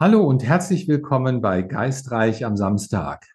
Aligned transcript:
Hallo 0.00 0.22
und 0.22 0.44
herzlich 0.44 0.86
willkommen 0.86 1.40
bei 1.40 1.60
Geistreich 1.62 2.44
am 2.44 2.56
Samstag. 2.56 3.26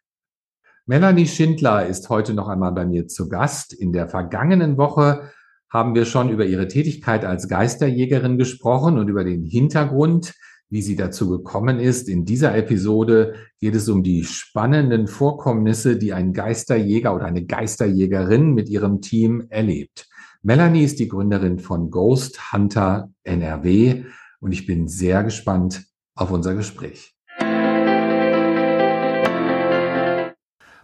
Melanie 0.86 1.28
Schindler 1.28 1.86
ist 1.88 2.08
heute 2.08 2.34
noch 2.34 2.48
einmal 2.48 2.72
bei 2.72 2.86
mir 2.86 3.10
zu 3.10 3.28
Gast. 3.28 3.74
In 3.74 3.92
der 3.92 4.08
vergangenen 4.08 4.78
Woche 4.78 5.30
haben 5.70 5.94
wir 5.94 6.06
schon 6.06 6.30
über 6.30 6.46
ihre 6.46 6.70
Tätigkeit 6.70 7.26
als 7.26 7.50
Geisterjägerin 7.50 8.38
gesprochen 8.38 8.98
und 8.98 9.10
über 9.10 9.26
den 9.26 9.44
Hintergrund, 9.44 10.36
wie 10.70 10.82
sie 10.82 10.96
dazu 10.96 11.30
gekommen 11.30 11.82
ist. 11.82 12.08
In 12.08 12.24
dieser 12.24 12.56
Episode 12.56 13.36
geht 13.60 13.76
es 13.76 13.90
um 13.90 14.02
die 14.02 14.24
spannenden 14.24 15.08
Vorkommnisse, 15.08 15.98
die 15.98 16.14
ein 16.14 16.32
Geisterjäger 16.32 17.14
oder 17.14 17.26
eine 17.26 17.46
Geisterjägerin 17.46 18.54
mit 18.54 18.70
ihrem 18.70 19.02
Team 19.02 19.48
erlebt. 19.50 20.08
Melanie 20.44 20.86
ist 20.86 21.00
die 21.00 21.10
Gründerin 21.10 21.60
von 21.60 21.92
Ghost 21.92 22.54
Hunter 22.54 23.10
NRW 23.26 24.06
und 24.40 24.54
ich 24.54 24.66
bin 24.66 24.88
sehr 24.88 25.26
gespannt, 25.26 25.93
auf 26.16 26.32
unser 26.32 26.56
Gespräch. 26.56 27.14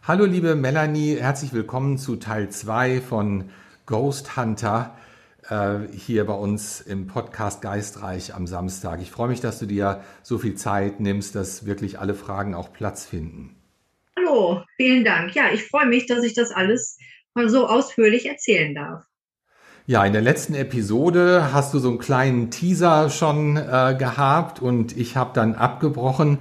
Hallo 0.03 0.25
liebe 0.25 0.55
Melanie, 0.55 1.17
herzlich 1.17 1.53
willkommen 1.53 1.97
zu 1.99 2.15
Teil 2.15 2.49
2 2.49 3.01
von 3.01 3.51
Ghost 3.85 4.35
Hunter 4.35 4.97
äh, 5.47 5.79
hier 5.95 6.25
bei 6.25 6.33
uns 6.33 6.81
im 6.81 7.05
Podcast 7.05 7.61
Geistreich 7.61 8.33
am 8.33 8.47
Samstag. 8.47 9.01
Ich 9.01 9.11
freue 9.11 9.27
mich, 9.27 9.39
dass 9.39 9.59
du 9.59 9.67
dir 9.67 10.03
so 10.23 10.39
viel 10.39 10.55
Zeit 10.55 10.99
nimmst, 10.99 11.35
dass 11.35 11.65
wirklich 11.65 11.99
alle 11.99 12.15
Fragen 12.15 12.55
auch 12.55 12.73
Platz 12.73 13.05
finden. 13.05 13.55
Hallo, 14.17 14.63
vielen 14.77 15.05
Dank. 15.05 15.35
Ja, 15.35 15.51
ich 15.53 15.67
freue 15.67 15.85
mich, 15.85 16.07
dass 16.07 16.23
ich 16.23 16.33
das 16.33 16.51
alles 16.51 16.97
mal 17.35 17.49
so 17.49 17.67
ausführlich 17.67 18.25
erzählen 18.25 18.73
darf. 18.73 19.03
Ja, 19.89 20.05
in 20.05 20.13
der 20.13 20.21
letzten 20.21 20.53
Episode 20.53 21.51
hast 21.51 21.73
du 21.73 21.79
so 21.79 21.89
einen 21.89 21.97
kleinen 21.97 22.51
Teaser 22.51 23.09
schon 23.09 23.57
äh, 23.57 23.95
gehabt 23.97 24.61
und 24.61 24.95
ich 24.95 25.17
habe 25.17 25.31
dann 25.33 25.55
abgebrochen, 25.55 26.37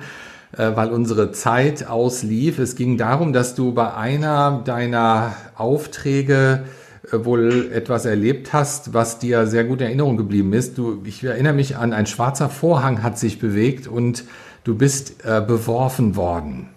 äh, 0.52 0.72
weil 0.74 0.90
unsere 0.90 1.32
Zeit 1.32 1.86
auslief. 1.86 2.58
Es 2.58 2.76
ging 2.76 2.98
darum, 2.98 3.32
dass 3.32 3.54
du 3.54 3.72
bei 3.72 3.94
einer 3.94 4.60
deiner 4.66 5.34
Aufträge 5.54 6.66
äh, 7.10 7.24
wohl 7.24 7.72
etwas 7.72 8.04
erlebt 8.04 8.52
hast, 8.52 8.92
was 8.92 9.18
dir 9.18 9.46
sehr 9.46 9.64
gut 9.64 9.80
in 9.80 9.86
Erinnerung 9.86 10.18
geblieben 10.18 10.52
ist. 10.52 10.76
Du, 10.76 11.02
ich 11.06 11.24
erinnere 11.24 11.54
mich 11.54 11.74
an, 11.74 11.94
ein 11.94 12.04
schwarzer 12.04 12.50
Vorhang 12.50 13.02
hat 13.02 13.18
sich 13.18 13.38
bewegt 13.38 13.86
und 13.86 14.24
du 14.64 14.74
bist 14.76 15.24
äh, 15.24 15.40
beworfen 15.40 16.16
worden. 16.16 16.68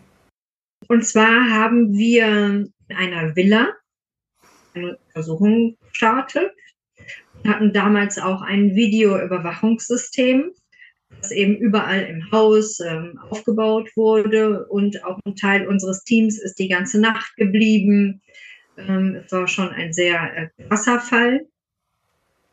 Und 0.88 1.06
zwar 1.06 1.50
haben 1.50 1.92
wir 1.92 2.28
in 2.28 2.95
einer 2.95 3.36
Villa 3.36 3.67
eine 4.73 4.98
Untersuchung 5.08 5.76
gestartet 7.42 7.47
hatten 7.47 7.73
damals 7.73 8.17
auch 8.17 8.42
ein 8.42 8.75
Videoüberwachungssystem, 8.75 10.52
das 11.22 11.31
eben 11.31 11.56
überall 11.56 12.03
im 12.03 12.31
Haus 12.31 12.80
ähm, 12.80 13.20
aufgebaut 13.30 13.89
wurde 13.95 14.66
und 14.67 15.03
auch 15.03 15.20
ein 15.25 15.36
Teil 15.36 15.67
unseres 15.67 16.03
Teams 16.03 16.39
ist 16.39 16.59
die 16.59 16.70
ganze 16.70 17.00
Nacht 17.00 17.36
geblieben. 17.36 18.22
Ähm, 18.78 19.22
es 19.25 19.31
war 19.31 19.48
schon 19.48 19.70
ein 19.70 19.94
sehr 19.94 20.20
äh, 20.36 20.64
krasser 20.67 21.00
Fall. 21.00 21.45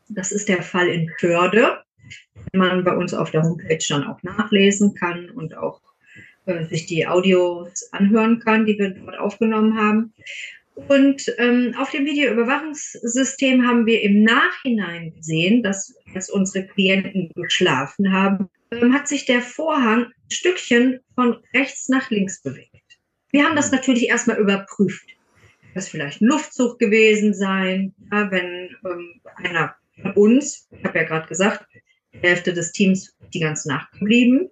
Das 0.09 0.31
ist 0.31 0.49
der 0.49 0.61
Fall 0.61 0.87
in 0.87 1.07
Körde, 1.19 1.83
den 2.53 2.59
man 2.59 2.83
bei 2.83 2.95
uns 2.95 3.13
auf 3.13 3.31
der 3.31 3.43
Homepage 3.43 3.83
dann 3.87 4.05
auch 4.05 4.21
nachlesen 4.23 4.93
kann 4.95 5.29
und 5.29 5.55
auch 5.55 5.81
äh, 6.45 6.65
sich 6.65 6.85
die 6.85 7.07
Audios 7.07 7.87
anhören 7.91 8.39
kann, 8.39 8.65
die 8.65 8.77
wir 8.77 8.89
dort 8.89 9.17
aufgenommen 9.17 9.77
haben. 9.77 10.13
Und 10.87 11.33
ähm, 11.37 11.75
auf 11.77 11.91
dem 11.91 12.05
Videoüberwachungssystem 12.05 13.65
haben 13.67 13.85
wir 13.85 14.01
im 14.01 14.23
Nachhinein 14.23 15.13
gesehen, 15.15 15.61
dass 15.63 15.95
als 16.13 16.29
unsere 16.29 16.65
Klienten 16.67 17.31
geschlafen 17.35 18.11
haben, 18.11 18.49
ähm, 18.71 18.93
hat 18.93 19.07
sich 19.07 19.25
der 19.25 19.41
Vorhang 19.41 20.05
ein 20.05 20.31
Stückchen 20.31 20.99
von 21.15 21.37
rechts 21.53 21.89
nach 21.89 22.09
links 22.09 22.41
bewegt. 22.41 22.69
Wir 23.31 23.45
haben 23.45 23.55
das 23.55 23.71
natürlich 23.71 24.07
erstmal 24.07 24.37
überprüft. 24.37 25.09
Das 25.75 25.89
vielleicht 25.89 26.21
ein 26.21 26.27
Luftzug 26.27 26.79
gewesen 26.79 27.33
sein, 27.33 27.93
ja, 28.11 28.31
wenn 28.31 28.75
ähm, 28.85 29.21
einer 29.35 29.75
von 30.01 30.13
uns, 30.13 30.67
ich 30.71 30.83
habe 30.83 30.99
ja 30.99 31.03
gerade 31.03 31.27
gesagt, 31.27 31.65
die 32.13 32.19
Hälfte 32.19 32.53
des 32.53 32.71
Teams 32.71 33.15
die 33.33 33.39
ganze 33.39 33.69
Nacht 33.69 33.91
geblieben. 33.99 34.49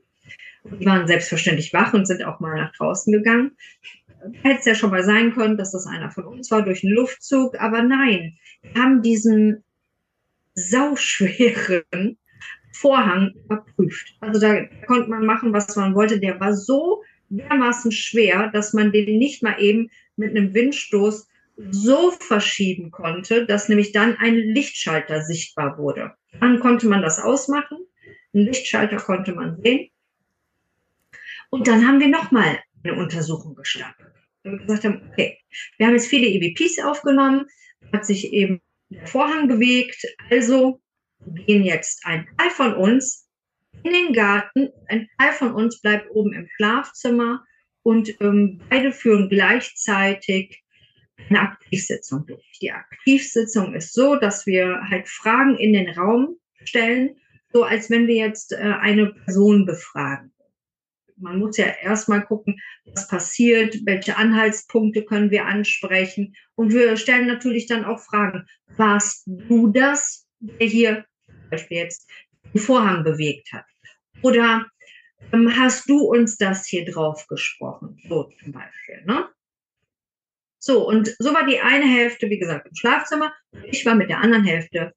Die 0.80 0.86
waren 0.86 1.08
selbstverständlich 1.08 1.74
wach 1.74 1.94
und 1.94 2.06
sind 2.06 2.24
auch 2.24 2.40
mal 2.40 2.56
nach 2.56 2.74
draußen 2.74 3.12
gegangen 3.12 3.52
hätte 4.44 4.60
es 4.60 4.66
ja 4.66 4.76
schon 4.76 4.92
mal 4.92 5.04
sein 5.04 5.34
können, 5.34 5.58
dass 5.58 5.72
das 5.72 5.88
einer 5.88 6.12
von 6.12 6.26
uns 6.26 6.50
war 6.52 6.64
durch 6.64 6.84
einen 6.84 6.94
Luftzug, 6.94 7.60
aber 7.60 7.82
nein, 7.84 8.38
wir 8.62 8.82
haben 8.82 9.02
diesen 9.02 9.64
sauschweren 10.56 12.18
Vorhang 12.74 13.34
überprüft. 13.46 14.16
Also 14.20 14.40
da 14.40 14.66
konnte 14.86 15.10
man 15.10 15.26
machen, 15.26 15.54
was 15.54 15.76
man 15.76 15.96
wollte. 15.96 16.20
Der 16.20 16.40
war 16.40 16.54
so 16.54 17.04
dermaßen 17.30 17.92
schwer, 17.92 18.50
dass 18.52 18.74
man 18.74 18.92
den 18.92 19.18
nicht 19.18 19.44
mal 19.44 19.60
eben 19.60 19.90
mit 20.16 20.32
einem 20.32 20.54
Windstoß 20.54 21.28
so 21.72 22.12
verschieben 22.12 22.92
konnte, 22.92 23.46
dass 23.46 23.68
nämlich 23.68 23.92
dann 23.92 24.18
ein 24.18 24.36
Lichtschalter 24.36 25.24
sichtbar 25.24 25.78
wurde. 25.78 26.14
Dann 26.40 26.60
konnte 26.60 26.88
man 26.88 27.02
das 27.02 27.20
ausmachen. 27.20 27.80
Ein 28.34 28.42
Lichtschalter 28.42 28.98
konnte 28.98 29.34
man 29.34 29.60
sehen. 29.62 29.90
Und 31.50 31.68
dann 31.68 31.88
haben 31.88 32.00
wir 32.00 32.10
nochmal 32.10 32.60
eine 32.84 32.96
Untersuchung 32.96 33.56
gestartet. 33.56 34.08
Wir 34.44 34.58
gesagt 34.58 34.86
haben, 34.86 35.10
okay, 35.12 35.38
wir 35.78 35.88
haben 35.88 35.94
jetzt 35.94 36.08
viele 36.08 36.28
EVPs 36.28 36.80
aufgenommen, 36.80 37.46
hat 37.92 38.06
sich 38.06 38.32
eben 38.34 38.62
der 38.90 39.08
Vorhang 39.08 39.48
bewegt, 39.48 40.06
also 40.30 40.80
gehen 41.26 41.64
jetzt 41.64 42.06
ein 42.06 42.28
Teil 42.38 42.50
von 42.52 42.74
uns 42.74 43.28
in 43.84 43.94
den 43.94 44.14
Garten, 44.14 44.70
ein 44.88 45.10
Teil 45.18 45.34
von 45.34 45.54
uns 45.54 45.82
bleibt 45.82 46.10
oben 46.12 46.34
im 46.34 46.48
Schlafzimmer 46.56 47.44
und 47.84 48.20
ähm, 48.22 48.62
beide 48.70 48.92
führen 48.92 49.30
gleichzeitig 49.30 50.64
eine 51.30 51.42
Aktivsitzung 51.42 52.26
durch. 52.26 52.60
Die 52.62 52.72
Aktivsitzung 52.72 53.74
ist 53.74 53.94
so, 53.94 54.16
dass 54.16 54.46
wir 54.46 54.82
halt 54.90 55.08
Fragen 55.08 55.58
in 55.58 55.74
den 55.74 55.90
Raum 55.90 56.38
stellen, 56.64 57.16
so 57.52 57.64
als 57.64 57.90
wenn 57.90 58.08
wir 58.08 58.16
jetzt 58.16 58.54
äh, 58.54 58.58
eine 58.58 59.08
Person 59.08 59.66
befragen 59.66 60.32
man 61.18 61.40
muss 61.40 61.58
ja 61.58 61.68
erstmal 61.82 62.26
gucken, 62.26 62.60
was 62.86 63.08
passiert, 63.08 63.76
welche 63.86 64.18
Anhaltspunkte 64.18 65.04
können 65.04 65.32
wir 65.32 65.46
ansprechen. 65.46 66.36
Und 66.56 66.74
wir 66.74 66.98
stellen 66.98 67.28
natürlich 67.28 67.68
dann 67.68 67.86
auch 67.86 68.00
Fragen. 68.00 68.46
Warst 68.78 69.24
du 69.28 69.68
das, 69.68 70.28
der 70.40 70.68
hier 70.68 71.06
zum 71.26 71.50
Beispiel 71.50 71.78
jetzt 71.78 72.10
den 72.54 72.62
Vorhang 72.62 73.04
bewegt 73.04 73.52
hat? 73.52 73.66
Oder 74.22 74.66
ähm, 75.32 75.52
hast 75.58 75.90
du 75.90 76.00
uns 76.00 76.38
das 76.38 76.66
hier 76.66 76.86
drauf 76.86 77.28
gesprochen? 77.28 77.98
So 78.08 78.32
zum 78.42 78.52
Beispiel, 78.52 79.04
ne? 79.06 79.30
So, 80.60 80.88
und 80.88 81.16
so 81.20 81.34
war 81.34 81.46
die 81.46 81.60
eine 81.60 81.86
Hälfte, 81.86 82.30
wie 82.30 82.40
gesagt, 82.40 82.68
im 82.68 82.76
Schlafzimmer. 82.76 83.34
Ich 83.66 83.86
war 83.86 83.96
mit 83.96 84.10
der 84.10 84.20
anderen 84.20 84.44
Hälfte 84.44 84.94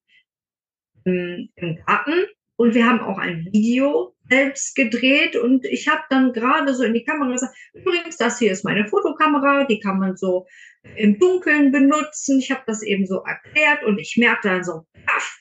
im, 1.05 1.51
im 1.55 1.77
Garten. 1.85 2.27
Und 2.61 2.75
wir 2.75 2.85
haben 2.85 3.01
auch 3.01 3.17
ein 3.17 3.49
Video 3.53 4.15
selbst 4.29 4.77
gedreht 4.77 5.35
und 5.35 5.65
ich 5.65 5.89
habe 5.89 6.03
dann 6.11 6.35
gerade 6.35 6.75
so 6.75 6.85
in 6.85 6.93
die 6.93 7.05
Kamera 7.05 7.33
gesagt, 7.33 7.57
übrigens, 7.73 8.19
das 8.19 8.39
hier 8.39 8.53
ist 8.53 8.67
meine 8.67 8.87
Fotokamera, 8.87 9.65
die 9.65 9.81
kann 9.81 9.99
man 9.99 10.15
so 10.15 10.47
im 10.95 11.19
Dunkeln 11.19 11.73
benutzen. 11.73 12.39
Ich 12.39 12.51
habe 12.51 12.61
das 12.67 12.83
eben 12.83 13.07
so 13.07 13.23
erklärt 13.23 13.83
und 13.85 13.99
ich 13.99 14.19
merkte 14.19 14.49
dann 14.49 14.63
so, 14.63 14.87
paff, 15.07 15.41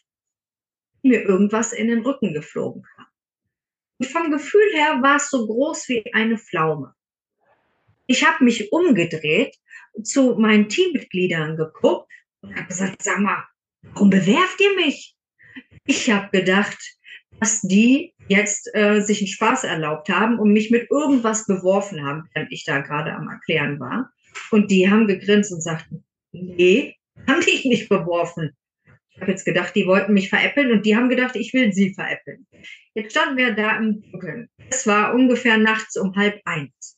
mir 1.03 1.21
irgendwas 1.23 1.73
in 1.73 1.89
den 1.89 2.05
Rücken 2.05 2.33
geflogen 2.33 2.83
kam. 2.83 3.07
Und 3.97 4.07
vom 4.07 4.31
Gefühl 4.31 4.71
her 4.73 4.99
war 5.01 5.17
es 5.17 5.29
so 5.29 5.45
groß 5.45 5.89
wie 5.89 6.13
eine 6.13 6.37
Pflaume. 6.37 6.93
Ich 8.07 8.25
habe 8.25 8.45
mich 8.45 8.71
umgedreht, 8.71 9.57
zu 10.03 10.35
meinen 10.39 10.69
Teammitgliedern 10.69 11.57
geguckt 11.57 12.09
und 12.39 12.55
habe 12.55 12.67
gesagt, 12.67 13.03
sag 13.03 13.19
mal, 13.19 13.43
warum 13.81 14.09
bewerft 14.09 14.61
ihr 14.61 14.73
mich? 14.77 15.17
Ich 15.83 16.09
habe 16.09 16.29
gedacht, 16.31 16.77
dass 17.39 17.61
die 17.61 18.13
jetzt 18.27 18.69
äh, 18.73 19.01
sich 19.01 19.19
einen 19.19 19.27
Spaß 19.27 19.63
erlaubt 19.63 20.09
haben 20.09 20.39
und 20.39 20.53
mich 20.53 20.71
mit 20.71 20.89
irgendwas 20.91 21.45
beworfen 21.45 22.05
haben, 22.05 22.29
während 22.33 22.51
ich 22.51 22.63
da 22.63 22.79
gerade 22.79 23.13
am 23.13 23.27
Erklären 23.27 23.79
war. 23.79 24.11
Und 24.51 24.71
die 24.71 24.89
haben 24.89 25.07
gegrinst 25.07 25.51
und 25.51 25.61
sagten, 25.61 26.03
nee, 26.31 26.95
haben 27.27 27.41
dich 27.41 27.65
nicht 27.65 27.89
beworfen. 27.89 28.51
Ich 29.09 29.21
habe 29.21 29.31
jetzt 29.31 29.45
gedacht, 29.45 29.75
die 29.75 29.85
wollten 29.85 30.13
mich 30.13 30.29
veräppeln 30.29 30.71
und 30.71 30.85
die 30.85 30.95
haben 30.95 31.09
gedacht, 31.09 31.35
ich 31.35 31.53
will 31.53 31.73
sie 31.73 31.93
veräppeln. 31.93 32.47
Jetzt 32.93 33.11
standen 33.11 33.37
wir 33.37 33.51
da 33.53 33.77
im 33.77 34.01
Dunkeln. 34.01 34.49
Es 34.69 34.87
war 34.87 35.13
ungefähr 35.13 35.57
nachts 35.57 35.97
um 35.97 36.15
halb 36.15 36.39
eins. 36.45 36.97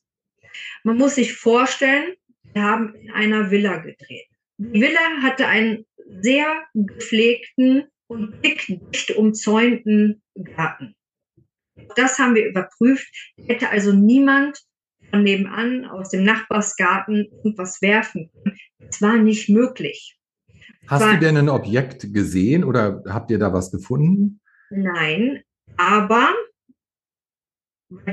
Man 0.83 0.97
muss 0.97 1.15
sich 1.15 1.33
vorstellen, 1.33 2.13
wir 2.53 2.61
haben 2.61 2.93
in 2.95 3.11
einer 3.11 3.49
Villa 3.49 3.77
gedreht. 3.77 4.27
Die 4.57 4.81
Villa 4.81 5.21
hatte 5.23 5.47
einen 5.47 5.85
sehr 6.21 6.63
gepflegten 6.73 7.85
und 8.11 8.43
dicht 8.43 9.15
umzäunten 9.15 10.21
Garten. 10.55 10.95
Das 11.95 12.19
haben 12.19 12.35
wir 12.35 12.45
überprüft. 12.45 13.07
Hätte 13.47 13.69
also 13.69 13.93
niemand 13.93 14.59
von 15.09 15.23
nebenan 15.23 15.85
aus 15.85 16.09
dem 16.09 16.23
Nachbarsgarten 16.23 17.27
irgendwas 17.31 17.81
werfen 17.81 18.29
können. 18.31 18.57
Es 18.89 19.01
war 19.01 19.15
nicht 19.15 19.47
möglich. 19.49 20.17
Hast 20.87 21.01
war, 21.03 21.13
du 21.13 21.19
denn 21.19 21.37
ein 21.37 21.49
Objekt 21.49 22.13
gesehen 22.13 22.65
oder 22.65 23.01
habt 23.07 23.31
ihr 23.31 23.39
da 23.39 23.53
was 23.53 23.71
gefunden? 23.71 24.41
Nein, 24.69 25.41
aber 25.77 26.33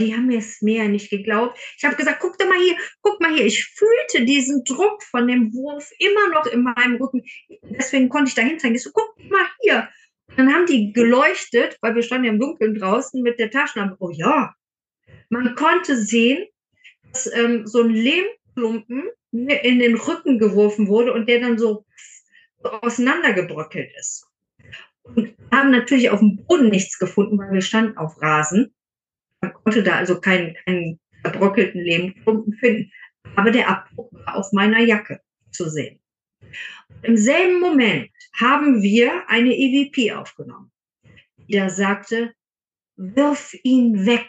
Die 0.00 0.12
haben 0.12 0.30
es 0.30 0.60
mir 0.60 0.88
nicht 0.88 1.08
geglaubt. 1.08 1.56
Ich 1.76 1.84
habe 1.84 1.94
gesagt, 1.94 2.18
guck 2.20 2.36
doch 2.36 2.48
mal 2.48 2.58
hier, 2.58 2.76
guck 3.00 3.20
mal 3.20 3.32
hier. 3.32 3.46
Ich 3.46 3.64
fühlte 3.64 4.24
diesen 4.24 4.64
Druck 4.64 5.02
von 5.04 5.28
dem 5.28 5.52
Wurf 5.54 5.88
immer 5.98 6.28
noch 6.34 6.46
in 6.46 6.62
meinem 6.62 6.96
Rücken. 6.96 7.22
Deswegen 7.62 8.08
konnte 8.08 8.30
ich 8.30 8.34
dahin 8.34 8.58
zeigen. 8.58 8.74
Ich 8.74 8.82
so, 8.82 8.90
guck 8.92 9.14
mal 9.30 9.46
hier. 9.60 9.88
dann 10.36 10.52
haben 10.52 10.66
die 10.66 10.92
geleuchtet, 10.92 11.78
weil 11.80 11.94
wir 11.94 12.02
standen 12.02 12.24
ja 12.24 12.32
im 12.32 12.40
Dunkeln 12.40 12.74
draußen 12.74 13.22
mit 13.22 13.38
der 13.38 13.50
Taschenlampe. 13.50 13.96
Oh 14.00 14.10
ja. 14.10 14.54
Man 15.28 15.54
konnte 15.54 15.96
sehen, 15.96 16.46
dass 17.12 17.32
ähm, 17.32 17.66
so 17.66 17.82
ein 17.82 17.90
Lehmklumpen 17.90 19.04
in 19.30 19.78
den 19.78 19.96
Rücken 19.96 20.38
geworfen 20.38 20.88
wurde 20.88 21.12
und 21.12 21.28
der 21.28 21.40
dann 21.40 21.58
so 21.58 21.84
auseinandergebröckelt 22.62 23.90
ist. 23.96 24.26
Und 25.04 25.34
haben 25.52 25.70
natürlich 25.70 26.10
auf 26.10 26.18
dem 26.18 26.44
Boden 26.44 26.68
nichts 26.68 26.98
gefunden, 26.98 27.38
weil 27.38 27.52
wir 27.52 27.60
standen 27.60 27.96
auf 27.96 28.20
Rasen. 28.20 28.74
Man 29.40 29.52
konnte 29.52 29.82
da 29.82 29.96
also 29.96 30.20
keinen, 30.20 30.54
keinen 30.64 31.00
verbröckelten 31.22 31.80
Lehmklumpen 31.80 32.54
finden. 32.54 32.92
Aber 33.36 33.50
der 33.50 33.68
Abdruck 33.68 34.12
war 34.12 34.36
auf 34.36 34.52
meiner 34.52 34.80
Jacke 34.80 35.20
zu 35.50 35.68
sehen. 35.68 36.00
Im 37.02 37.16
selben 37.16 37.60
Moment 37.60 38.10
haben 38.32 38.82
wir 38.82 39.28
eine 39.28 39.54
EVP 39.54 40.12
aufgenommen, 40.12 40.72
die 41.36 41.56
da 41.56 41.68
sagte, 41.68 42.34
wirf 42.96 43.54
ihn 43.62 44.06
weg. 44.06 44.28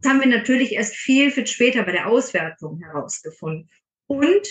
Das 0.00 0.10
haben 0.10 0.20
wir 0.20 0.28
natürlich 0.28 0.72
erst 0.72 0.96
viel, 0.96 1.30
viel 1.30 1.46
später 1.46 1.82
bei 1.84 1.92
der 1.92 2.08
Auswertung 2.08 2.80
herausgefunden. 2.80 3.70
Und 4.06 4.46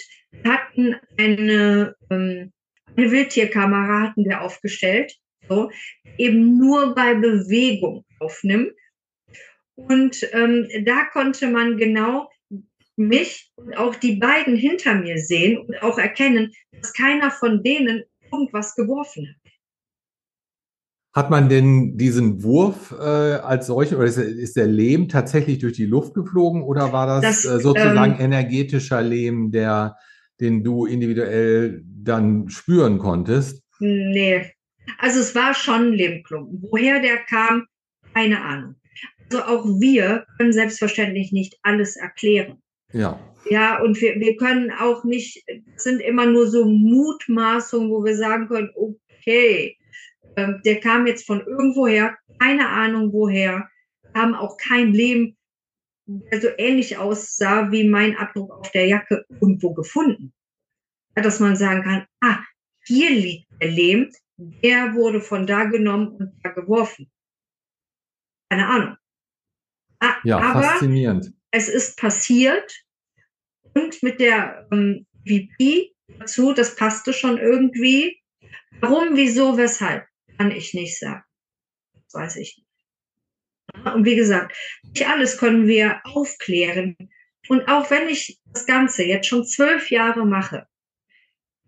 hatten 0.45 0.95
eine, 1.17 1.95
ähm, 2.09 2.53
eine 2.95 3.11
Wildtierkamera 3.11 4.01
hatten 4.01 4.25
wir 4.25 4.41
aufgestellt, 4.41 5.13
so, 5.51 5.69
eben 6.17 6.57
nur 6.57 6.95
bei 6.95 7.13
Bewegung 7.13 8.05
aufnimmt. 8.19 8.71
Und 9.75 10.27
ähm, 10.31 10.67
da 10.85 11.05
konnte 11.11 11.47
man 11.47 11.77
genau 11.77 12.29
mich 12.95 13.51
und 13.55 13.75
auch 13.77 13.95
die 13.95 14.15
beiden 14.15 14.55
hinter 14.55 14.95
mir 14.95 15.17
sehen 15.17 15.57
und 15.57 15.81
auch 15.81 15.97
erkennen, 15.97 16.51
dass 16.71 16.93
keiner 16.93 17.31
von 17.31 17.63
denen 17.63 18.03
irgendwas 18.31 18.75
geworfen 18.75 19.27
hat. 19.27 19.51
Hat 21.13 21.29
man 21.29 21.49
denn 21.49 21.97
diesen 21.97 22.41
Wurf 22.41 22.95
äh, 22.97 23.03
als 23.03 23.67
solchen 23.67 23.97
oder 23.97 24.05
ist, 24.05 24.17
ist, 24.17 24.55
der 24.55 24.67
Lehm 24.67 25.09
tatsächlich 25.09 25.59
durch 25.59 25.73
die 25.73 25.85
Luft 25.85 26.13
geflogen 26.13 26.63
oder 26.63 26.93
war 26.93 27.05
das, 27.05 27.43
das 27.43 27.45
äh, 27.45 27.59
sozusagen 27.59 28.13
ähm, 28.13 28.21
energetischer 28.21 29.01
Lehm, 29.01 29.51
der, 29.51 29.97
den 30.39 30.63
du 30.63 30.85
individuell 30.85 31.83
dann 31.85 32.47
spüren 32.47 32.97
konntest? 32.97 33.61
Nee. 33.79 34.53
Also 34.97 35.19
es 35.19 35.35
war 35.35 35.53
schon 35.53 35.93
Lehmklumpen. 35.93 36.61
Woher 36.69 36.99
der 36.99 37.17
kam, 37.17 37.67
keine 38.13 38.41
Ahnung. 38.41 38.75
Also 39.31 39.43
auch 39.43 39.65
wir 39.79 40.25
können 40.37 40.53
selbstverständlich 40.53 41.31
nicht 41.31 41.57
alles 41.63 41.95
erklären. 41.95 42.61
Ja. 42.91 43.19
Ja, 43.49 43.81
und 43.81 43.99
wir, 43.99 44.19
wir 44.19 44.35
können 44.35 44.71
auch 44.71 45.03
nicht, 45.03 45.43
sind 45.75 45.99
immer 45.99 46.25
nur 46.25 46.47
so 46.47 46.65
Mutmaßungen, 46.65 47.89
wo 47.89 48.03
wir 48.03 48.15
sagen 48.15 48.47
können, 48.47 48.69
okay, 48.75 49.77
ähm, 50.35 50.61
der 50.63 50.79
kam 50.79 51.07
jetzt 51.07 51.25
von 51.25 51.41
irgendwoher, 51.41 52.17
keine 52.39 52.69
Ahnung 52.69 53.11
woher, 53.11 53.67
haben 54.13 54.35
auch 54.35 54.57
kein 54.57 54.93
Leben, 54.93 55.37
der 56.05 56.41
so 56.41 56.49
ähnlich 56.57 56.97
aussah 56.97 57.71
wie 57.71 57.87
mein 57.87 58.15
Abdruck 58.17 58.51
auf 58.51 58.71
der 58.71 58.87
Jacke 58.87 59.25
irgendwo 59.29 59.73
gefunden. 59.73 60.33
Ja, 61.15 61.23
dass 61.23 61.39
man 61.39 61.55
sagen 61.55 61.83
kann, 61.83 62.05
ah, 62.21 62.39
hier 62.85 63.09
liegt 63.09 63.47
der 63.61 63.69
Lehm, 63.69 64.11
der 64.63 64.93
wurde 64.93 65.21
von 65.21 65.45
da 65.45 65.65
genommen 65.65 66.09
und 66.09 66.39
da 66.43 66.49
geworfen. 66.49 67.11
Keine 68.49 68.67
Ahnung. 68.67 68.97
Ah, 69.99 70.15
ja, 70.23 70.39
aber 70.39 70.63
faszinierend. 70.63 71.33
Es 71.51 71.69
ist 71.69 71.97
passiert 71.97 72.83
und 73.73 74.01
mit 74.03 74.19
der 74.19 74.67
ähm, 74.71 75.05
VP 75.27 75.93
dazu, 76.19 76.53
das 76.53 76.75
passte 76.75 77.13
schon 77.13 77.37
irgendwie. 77.37 78.21
Warum, 78.79 79.15
wieso, 79.15 79.57
weshalb? 79.57 80.05
kann 80.41 80.51
ich 80.51 80.73
nicht 80.73 80.97
sagen. 80.97 81.23
Das 81.93 82.13
weiß 82.13 82.35
ich 82.37 82.57
nicht. 82.57 83.93
Und 83.93 84.05
wie 84.05 84.15
gesagt, 84.15 84.57
nicht 84.81 85.07
alles 85.07 85.37
können 85.37 85.67
wir 85.67 86.01
aufklären. 86.03 86.97
Und 87.47 87.67
auch 87.67 87.91
wenn 87.91 88.09
ich 88.09 88.39
das 88.45 88.65
Ganze 88.65 89.03
jetzt 89.03 89.27
schon 89.27 89.45
zwölf 89.45 89.91
Jahre 89.91 90.25
mache, 90.25 90.65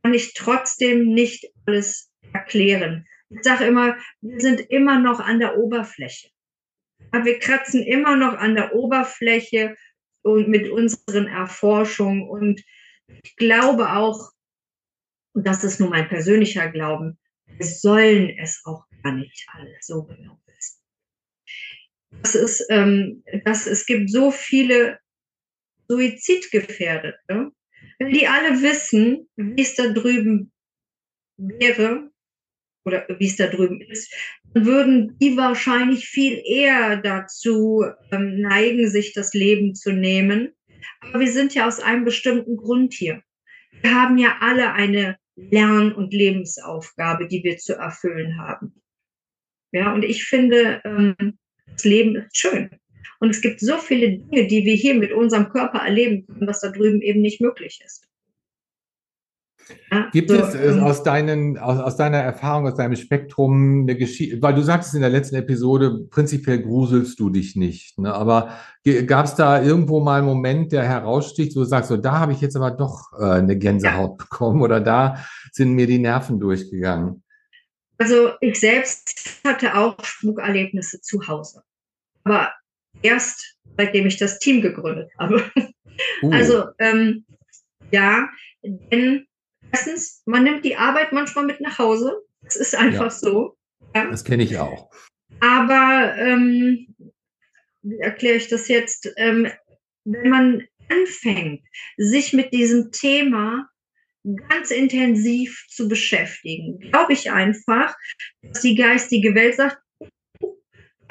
kann 0.02 0.16
ich 0.16 0.34
trotzdem 0.34 1.14
nicht 1.14 1.46
alles 1.68 2.10
erklären. 2.31 3.06
Ich 3.30 3.44
sage 3.44 3.66
immer, 3.66 3.98
wir 4.22 4.40
sind 4.40 4.60
immer 4.70 5.00
noch 5.00 5.20
an 5.20 5.40
der 5.40 5.58
Oberfläche. 5.58 6.30
wir 7.12 7.40
kratzen 7.40 7.84
immer 7.84 8.16
noch 8.16 8.34
an 8.34 8.56
der 8.56 8.74
Oberfläche 8.75 9.75
und 10.22 10.48
mit 10.48 10.70
unseren 10.70 11.28
Erforschungen. 11.28 12.28
Und 12.28 12.64
ich 13.24 13.36
glaube 13.36 13.92
auch, 13.92 14.31
und 15.34 15.48
das 15.48 15.64
ist 15.64 15.80
nur 15.80 15.90
mein 15.90 16.08
persönlicher 16.08 16.70
Glauben, 16.70 17.20
wir 17.46 17.66
sollen 17.66 18.30
es 18.38 18.62
auch 18.66 18.86
gar 19.04 19.14
nicht 19.14 19.46
alle 19.54 19.75
so 19.81 20.04
genau 20.04 20.40
wissen. 20.46 20.81
Das 22.22 22.36
ist, 22.36 22.66
ähm, 22.70 23.24
das, 23.46 23.68
es 23.68 23.86
gibt 23.86 24.10
so 24.10 24.31
viele 24.31 25.00
Suizidgefährdete. 25.88 27.52
Wenn 28.00 28.14
die 28.14 28.28
alle 28.28 28.62
wissen, 28.62 29.30
wie 29.36 29.62
es 29.62 29.75
da 29.75 29.92
drüben 29.92 30.52
wäre 31.38 32.12
oder 32.86 33.06
wie 33.18 33.28
es 33.28 33.36
da 33.36 33.48
drüben 33.48 33.82
ist, 33.82 34.14
dann 34.54 34.66
würden 34.66 35.18
die 35.20 35.38
wahrscheinlich 35.38 36.08
viel 36.08 36.42
eher 36.46 36.98
dazu 36.98 37.86
ähm, 38.12 38.42
neigen, 38.42 38.90
sich 38.90 39.14
das 39.14 39.34
Leben 39.34 39.76
zu 39.76 39.92
nehmen. 39.92 40.54
Aber 41.02 41.20
wir 41.20 41.32
sind 41.32 41.56
ja 41.56 41.68
aus 41.68 41.80
einem 41.80 42.06
bestimmten 42.06 42.58
Grund 42.58 42.94
hier. 42.94 43.22
Wir 43.82 43.96
haben 43.96 44.18
ja 44.18 44.38
alle 44.42 44.74
eine 44.74 45.18
Lern- 45.36 45.94
und 45.94 46.14
Lebensaufgabe, 46.14 47.28
die 47.28 47.44
wir 47.44 47.58
zu 47.58 47.74
erfüllen 47.74 48.38
haben. 48.38 48.74
Ja, 49.72 49.94
und 49.94 50.04
ich 50.04 50.26
finde, 50.26 50.82
ähm, 50.86 51.38
das 51.72 51.84
Leben 51.84 52.16
ist 52.16 52.38
schön. 52.38 52.70
Und 53.20 53.30
es 53.30 53.42
gibt 53.42 53.60
so 53.60 53.78
viele 53.78 54.20
Dinge, 54.20 54.48
die 54.48 54.66
wir 54.66 54.76
hier 54.76 54.94
mit 54.94 55.12
unserem 55.12 55.50
Körper 55.50 55.80
erleben 55.80 56.26
können, 56.28 56.48
was 56.48 56.62
da 56.62 56.70
drüben 56.70 57.02
eben 57.02 57.22
nicht 57.22 57.42
möglich 57.42 57.82
ist. 57.84 58.08
Gibt 60.12 60.31
es 60.31 60.56
äh, 60.56 60.68
ähm, 60.68 60.83
aus, 60.83 61.04
deinen, 61.04 61.57
aus, 61.57 61.80
aus, 61.80 61.95
deiner 61.95 62.18
Erfahrung, 62.18 62.67
aus 62.67 62.75
deinem 62.75 62.96
Spektrum 62.96 63.82
eine 63.82 63.96
Geschichte, 63.96 64.41
weil 64.41 64.55
du 64.55 64.62
sagtest 64.62 64.96
in 64.96 65.01
der 65.01 65.10
letzten 65.10 65.36
Episode, 65.36 66.05
prinzipiell 66.10 66.62
gruselst 66.62 67.20
du 67.20 67.29
dich 67.29 67.55
nicht, 67.55 68.00
ne? 68.00 68.13
aber 68.13 68.53
gab 69.05 69.25
es 69.25 69.36
da 69.36 69.62
irgendwo 69.62 70.00
mal 70.00 70.17
einen 70.17 70.27
Moment, 70.27 70.72
der 70.72 70.84
heraussticht, 70.84 71.55
wo 71.55 71.62
du 71.62 71.65
sagst, 71.65 71.89
so 71.89 71.98
da 71.98 72.20
habe 72.20 72.34
ich 72.34 72.41
jetzt 72.41 72.55
aber 72.55 72.72
doch 72.72 73.13
äh, 73.20 73.24
eine 73.24 73.58
Gänsehaut 73.58 74.17
bekommen 74.17 74.62
oder 74.62 74.79
da 74.79 75.17
sind 75.51 75.74
mir 75.74 75.88
die 75.88 76.00
Nerven 76.00 76.39
durchgegangen? 76.39 77.24
Also 77.98 78.32
ich 78.41 78.60
selbst 78.60 79.39
hatte 79.46 79.75
auch 79.75 80.03
Spukerlebnisse 80.03 81.01
zu 81.01 81.27
Hause, 81.27 81.62
aber 82.24 82.51
erst 83.01 83.58
seitdem 83.77 84.08
ich 84.08 84.17
das 84.17 84.39
Team 84.39 84.62
gegründet 84.62 85.12
habe. 85.17 85.43
Uh. 86.24 86.32
Also 86.32 86.63
ähm, 86.79 87.24
ja, 87.91 88.27
denn 88.63 89.27
Erstens, 89.74 90.22
man 90.25 90.44
nimmt 90.44 90.63
die 90.63 90.75
Arbeit 90.75 91.12
manchmal 91.12 91.46
mit 91.46 91.60
nach 91.60 91.80
Hause. 91.80 92.22
Das 92.44 92.56
ist 92.56 92.75
einfach 92.75 93.06
ja. 93.06 93.10
so. 93.10 93.58
Ja. 93.96 94.10
Das 94.10 94.24
kenne 94.24 94.44
ich 94.44 94.58
auch. 94.58 94.92
Aber 95.39 96.15
ähm, 96.18 96.96
wie 97.82 97.98
erkläre 97.98 98.38
ich 98.38 98.48
das 98.48 98.68
jetzt? 98.68 99.12
Ähm, 99.18 99.48
wenn 100.06 100.30
man 100.30 100.68
anfängt, 100.89 101.62
sich 101.98 102.34
mit 102.34 102.53
diesem 102.53 102.92
Thema 102.92 103.68
ganz 104.50 104.70
intensiv 104.70 105.65
zu 105.70 105.88
beschäftigen, 105.88 106.80
glaube 106.80 107.13
ich 107.13 107.32
einfach, 107.32 107.96
dass 108.42 108.62
die 108.62 108.75
geistige 108.75 109.34
Welt 109.34 109.56
sagt, 109.56 109.82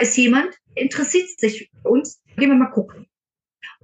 ist 0.00 0.16
jemand, 0.16 0.56
interessiert 0.74 1.28
sich 1.38 1.70
für 1.82 1.88
uns, 1.88 2.22
gehen 2.36 2.50
wir 2.50 2.56
mal 2.56 2.70
gucken. 2.70 3.06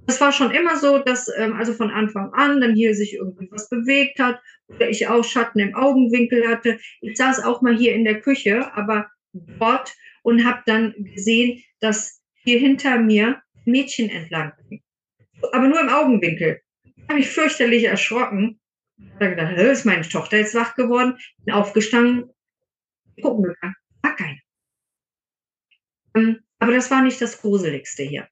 Das 0.09 0.23
war 0.23 0.33
schon 0.33 0.53
immer 0.53 0.79
so, 0.79 0.99
dass 0.99 1.31
ähm, 1.37 1.53
also 1.53 1.75
von 1.75 1.91
Anfang 1.91 2.33
an 2.33 2.63
dann 2.63 2.75
hier 2.75 2.95
sich 2.95 3.17
irgendwie 3.17 3.47
was 3.51 3.69
bewegt 3.69 4.19
hat 4.19 4.41
oder 4.69 4.89
ich 4.89 5.07
auch 5.07 5.23
Schatten 5.23 5.59
im 5.59 5.75
Augenwinkel 5.75 6.49
hatte. 6.49 6.81
Ich 7.03 7.19
saß 7.19 7.41
auch 7.45 7.61
mal 7.61 7.77
hier 7.77 7.95
in 7.95 8.05
der 8.05 8.23
Küche, 8.23 8.75
aber 8.75 9.11
dort 9.35 9.95
und 10.23 10.47
habe 10.47 10.63
dann 10.65 10.95
gesehen, 10.97 11.63
dass 11.81 12.23
hier 12.43 12.59
hinter 12.59 12.99
mir 12.99 13.43
Mädchen 13.67 14.09
entlang 14.09 14.53
ging. 14.71 14.83
Aber 15.53 15.69
nur 15.69 15.79
im 15.79 15.91
Augenwinkel. 15.91 16.63
Habe 17.11 17.21
ich 17.21 17.29
fürchterlich 17.29 17.85
erschrocken. 17.85 18.59
Da 19.19 19.29
gedacht, 19.29 19.59
ist 19.59 19.85
meine 19.85 20.09
Tochter 20.09 20.39
jetzt 20.39 20.55
wach 20.55 20.75
geworden? 20.75 21.19
Bin 21.45 21.53
aufgestanden, 21.53 22.31
gucken 23.21 23.43
gegangen. 23.43 23.77
War 24.01 24.17
keine. 24.17 24.41
Ähm, 26.15 26.39
aber 26.59 26.73
das 26.73 26.91
war 26.91 27.03
nicht 27.03 27.21
das 27.21 27.43
Gruseligste 27.43 28.05
hier. 28.05 28.27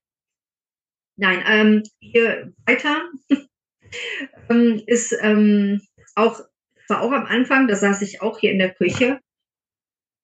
Nein, 1.17 1.43
ähm, 1.47 1.83
hier 1.99 2.53
weiter 2.65 3.09
ähm, 4.49 4.81
ist 4.85 5.17
ähm, 5.21 5.81
auch, 6.15 6.39
war 6.87 7.01
auch 7.01 7.11
am 7.11 7.25
Anfang, 7.25 7.67
da 7.67 7.75
saß 7.75 8.03
ich 8.03 8.21
auch 8.21 8.39
hier 8.39 8.51
in 8.51 8.59
der 8.59 8.73
Küche, 8.73 9.19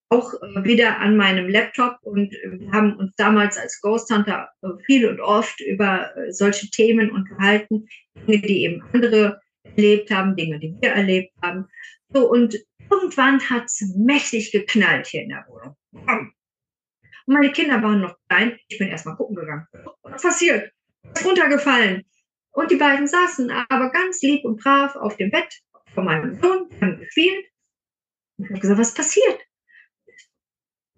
auch 0.09 0.33
äh, 0.35 0.63
wieder 0.63 0.99
an 0.99 1.17
meinem 1.17 1.49
Laptop 1.49 1.97
und 2.03 2.31
wir 2.31 2.71
haben 2.71 2.95
uns 2.97 3.15
damals 3.15 3.57
als 3.57 3.81
Ghost 3.81 4.13
Hunter 4.13 4.49
äh, 4.61 4.67
viel 4.85 5.07
und 5.07 5.19
oft 5.19 5.59
über 5.61 6.15
äh, 6.15 6.31
solche 6.31 6.69
Themen 6.69 7.11
unterhalten, 7.11 7.87
Dinge, 8.27 8.41
die 8.41 8.63
eben 8.63 8.83
andere 8.93 9.41
erlebt 9.63 10.11
haben, 10.11 10.35
Dinge, 10.35 10.59
die 10.59 10.77
wir 10.79 10.91
erlebt 10.91 11.33
haben. 11.41 11.67
So, 12.09 12.29
und 12.29 12.55
irgendwann 12.91 13.41
hat 13.49 13.65
es 13.65 13.95
mächtig 13.97 14.51
geknallt 14.51 15.07
hier 15.07 15.23
in 15.23 15.29
der 15.29 15.45
Wohnung. 15.47 15.75
Und 15.91 16.33
meine 17.25 17.51
Kinder 17.51 17.81
waren 17.81 18.01
noch 18.01 18.15
klein. 18.29 18.59
Ich 18.67 18.77
bin 18.77 18.89
erstmal 18.89 19.15
gucken 19.15 19.35
gegangen. 19.35 19.65
Was 20.03 20.21
passiert? 20.21 20.71
Runtergefallen? 21.23 22.03
Und 22.51 22.71
die 22.71 22.75
beiden 22.75 23.07
saßen 23.07 23.49
aber 23.69 23.91
ganz 23.91 24.21
lieb 24.21 24.45
und 24.45 24.61
brav 24.61 24.95
auf 24.95 25.17
dem 25.17 25.31
Bett 25.31 25.61
von 25.93 26.05
meinem 26.05 26.39
Sohn, 26.39 26.69
haben 26.81 26.99
gespielt. 26.99 27.45
Ich 28.37 28.49
habe 28.49 28.59
gesagt, 28.59 28.79
was 28.79 28.93
passiert? 28.93 29.41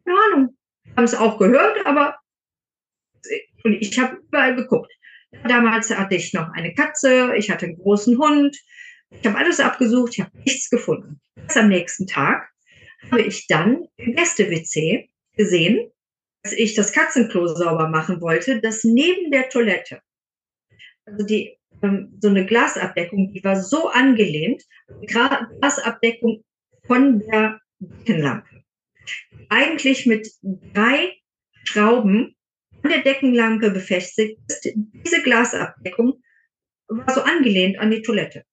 Keine 0.05 0.19
Ahnung. 0.19 0.57
Haben 0.95 1.03
es 1.03 1.15
auch 1.15 1.39
gehört, 1.39 1.85
aber 1.85 2.19
und 3.63 3.74
ich 3.74 3.97
habe 4.00 4.17
überall 4.17 4.55
geguckt. 4.55 4.93
Damals 5.43 5.89
hatte 5.89 6.15
ich 6.15 6.33
noch 6.33 6.50
eine 6.53 6.74
Katze, 6.74 7.33
ich 7.35 7.50
hatte 7.50 7.65
einen 7.65 7.77
großen 7.77 8.17
Hund. 8.17 8.57
Ich 9.09 9.25
habe 9.25 9.38
alles 9.38 9.59
abgesucht, 9.59 10.13
ich 10.13 10.21
habe 10.21 10.38
nichts 10.38 10.69
gefunden. 10.69 11.19
Erst 11.35 11.57
am 11.57 11.69
nächsten 11.69 12.07
Tag 12.07 12.47
habe 13.12 13.24
ich 13.24 13.47
dann 13.47 13.85
im 13.97 14.15
Gäste-WC 14.15 15.09
gesehen, 15.35 15.91
ich 16.54 16.75
das 16.75 16.92
Katzenklo 16.92 17.48
sauber 17.48 17.90
machen 17.90 18.22
wollte, 18.22 18.62
dass 18.62 18.84
neben 18.84 19.32
der 19.32 19.50
Toilette, 19.50 20.02
also 21.06 21.25
die 21.25 21.58
ähm, 21.82 22.18
so 22.20 22.30
eine 22.30 22.46
Glasabdeckung, 22.46 23.32
die 23.34 23.44
war 23.44 23.62
so 23.62 23.90
angelehnt, 23.90 24.64
Glasabdeckung 25.08 26.44
von 26.86 27.20
der 27.20 27.60
Deckenlampe. 27.80 28.64
Eigentlich 29.50 30.06
mit 30.06 30.28
drei 30.74 31.14
Schrauben 31.64 32.36
an 32.84 32.90
der 32.90 33.02
Deckenlampe 33.02 33.72
befestigt 33.72 34.40
ist. 34.48 34.70
Diese 34.75 35.22
Glasabdeckung 35.24 36.22
war 36.88 37.14
so 37.14 37.22
angelehnt 37.22 37.80
an 37.80 37.92
die 37.92 38.02
Toilette. 38.02 38.44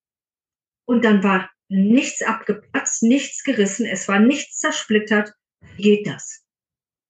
Und 0.87 1.05
dann 1.05 1.23
war 1.23 1.51
nichts 1.69 2.23
abgeplatzt, 2.23 3.03
nichts 3.03 3.45
gerissen, 3.45 3.87
es 3.87 4.09
war 4.09 4.19
nichts 4.19 4.59
zersplittert. 4.59 5.33
Wie 5.77 5.83
geht 5.83 6.07
das? 6.07 6.42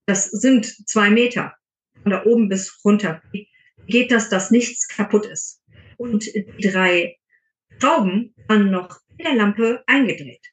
Das 0.06 0.26
sind 0.26 0.66
zwei 0.88 1.10
Meter 1.10 1.54
von 2.02 2.10
da 2.10 2.24
oben 2.24 2.48
bis 2.48 2.80
runter. 2.84 3.22
Geht 3.86 4.10
das, 4.10 4.28
dass 4.28 4.50
nichts 4.50 4.88
kaputt 4.88 5.26
ist? 5.26 5.62
Und 5.96 6.26
die 6.26 6.68
drei 6.68 7.16
Schrauben 7.78 8.34
waren 8.48 8.70
noch 8.70 9.00
in 9.18 9.24
der 9.24 9.34
Lampe 9.34 9.82
eingedreht. 9.86 10.44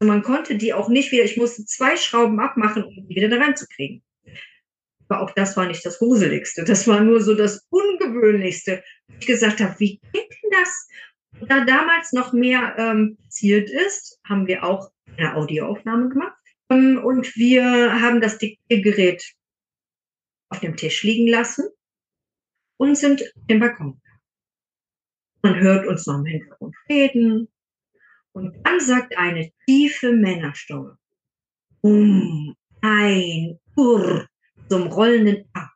Man 0.00 0.22
konnte 0.22 0.56
die 0.56 0.72
auch 0.72 0.88
nicht 0.88 1.10
wieder, 1.10 1.24
ich 1.24 1.36
musste 1.36 1.64
zwei 1.64 1.96
Schrauben 1.96 2.38
abmachen, 2.40 2.84
um 2.84 2.94
die 2.94 3.16
wieder 3.16 3.28
da 3.28 3.36
reinzukriegen. 3.36 4.02
Aber 5.08 5.22
auch 5.22 5.30
das 5.32 5.56
war 5.56 5.66
nicht 5.66 5.84
das 5.84 5.98
Gruseligste. 5.98 6.64
Das 6.64 6.86
war 6.86 7.00
nur 7.00 7.20
so 7.20 7.34
das 7.34 7.66
Ungewöhnlichste. 7.70 8.82
Ich 9.20 9.26
gesagt 9.26 9.60
habe, 9.60 9.74
wie 9.78 10.00
geht 10.12 10.30
denn 10.30 10.50
das? 10.50 10.88
Da 11.48 11.64
damals 11.64 12.12
noch 12.12 12.32
mehr 12.32 12.74
ähm, 12.78 13.16
passiert 13.24 13.70
ist, 13.70 14.20
haben 14.24 14.46
wir 14.46 14.64
auch 14.64 14.90
eine 15.16 15.34
Audioaufnahme 15.34 16.10
gemacht. 16.10 16.37
Und 16.68 17.34
wir 17.36 18.00
haben 18.00 18.20
das 18.20 18.38
Gerät 18.38 19.24
auf 20.50 20.60
dem 20.60 20.76
Tisch 20.76 21.02
liegen 21.02 21.28
lassen 21.28 21.68
und 22.76 22.96
sind 22.96 23.22
im 23.46 23.60
Balkon. 23.60 24.00
Man 25.42 25.60
hört 25.60 25.86
uns 25.86 26.06
noch 26.06 26.18
im 26.18 26.26
Hintergrund 26.26 26.74
reden. 26.88 27.48
Und 28.32 28.54
dann 28.64 28.80
sagt 28.80 29.16
eine 29.16 29.50
tiefe 29.66 30.12
Männerstimme, 30.12 30.98
um, 31.80 32.54
ein, 32.82 33.58
urr, 33.76 34.28
so 34.68 34.76
einem 34.76 34.88
rollenden 34.88 35.48
A. 35.54 35.70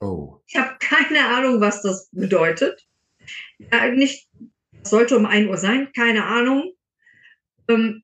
Oh. 0.00 0.40
Ich 0.46 0.56
habe 0.56 0.76
keine 0.80 1.26
Ahnung, 1.26 1.60
was 1.60 1.82
das 1.82 2.08
bedeutet. 2.10 2.86
Ja, 3.58 3.88
nicht, 3.88 4.28
sollte 4.82 5.16
um 5.16 5.26
1 5.26 5.48
Uhr 5.48 5.56
sein, 5.56 5.92
keine 5.92 6.26
Ahnung. 6.26 6.72
Ähm, 7.68 8.01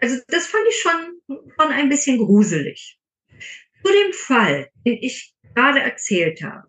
also 0.00 0.16
das 0.28 0.46
fand 0.46 0.64
ich 0.68 0.80
schon, 0.80 1.20
schon 1.28 1.72
ein 1.72 1.88
bisschen 1.88 2.18
gruselig. 2.18 2.98
Zu 3.84 3.92
dem 3.92 4.12
Fall, 4.12 4.68
den 4.84 4.98
ich 5.00 5.34
gerade 5.54 5.80
erzählt 5.80 6.42
habe, 6.42 6.66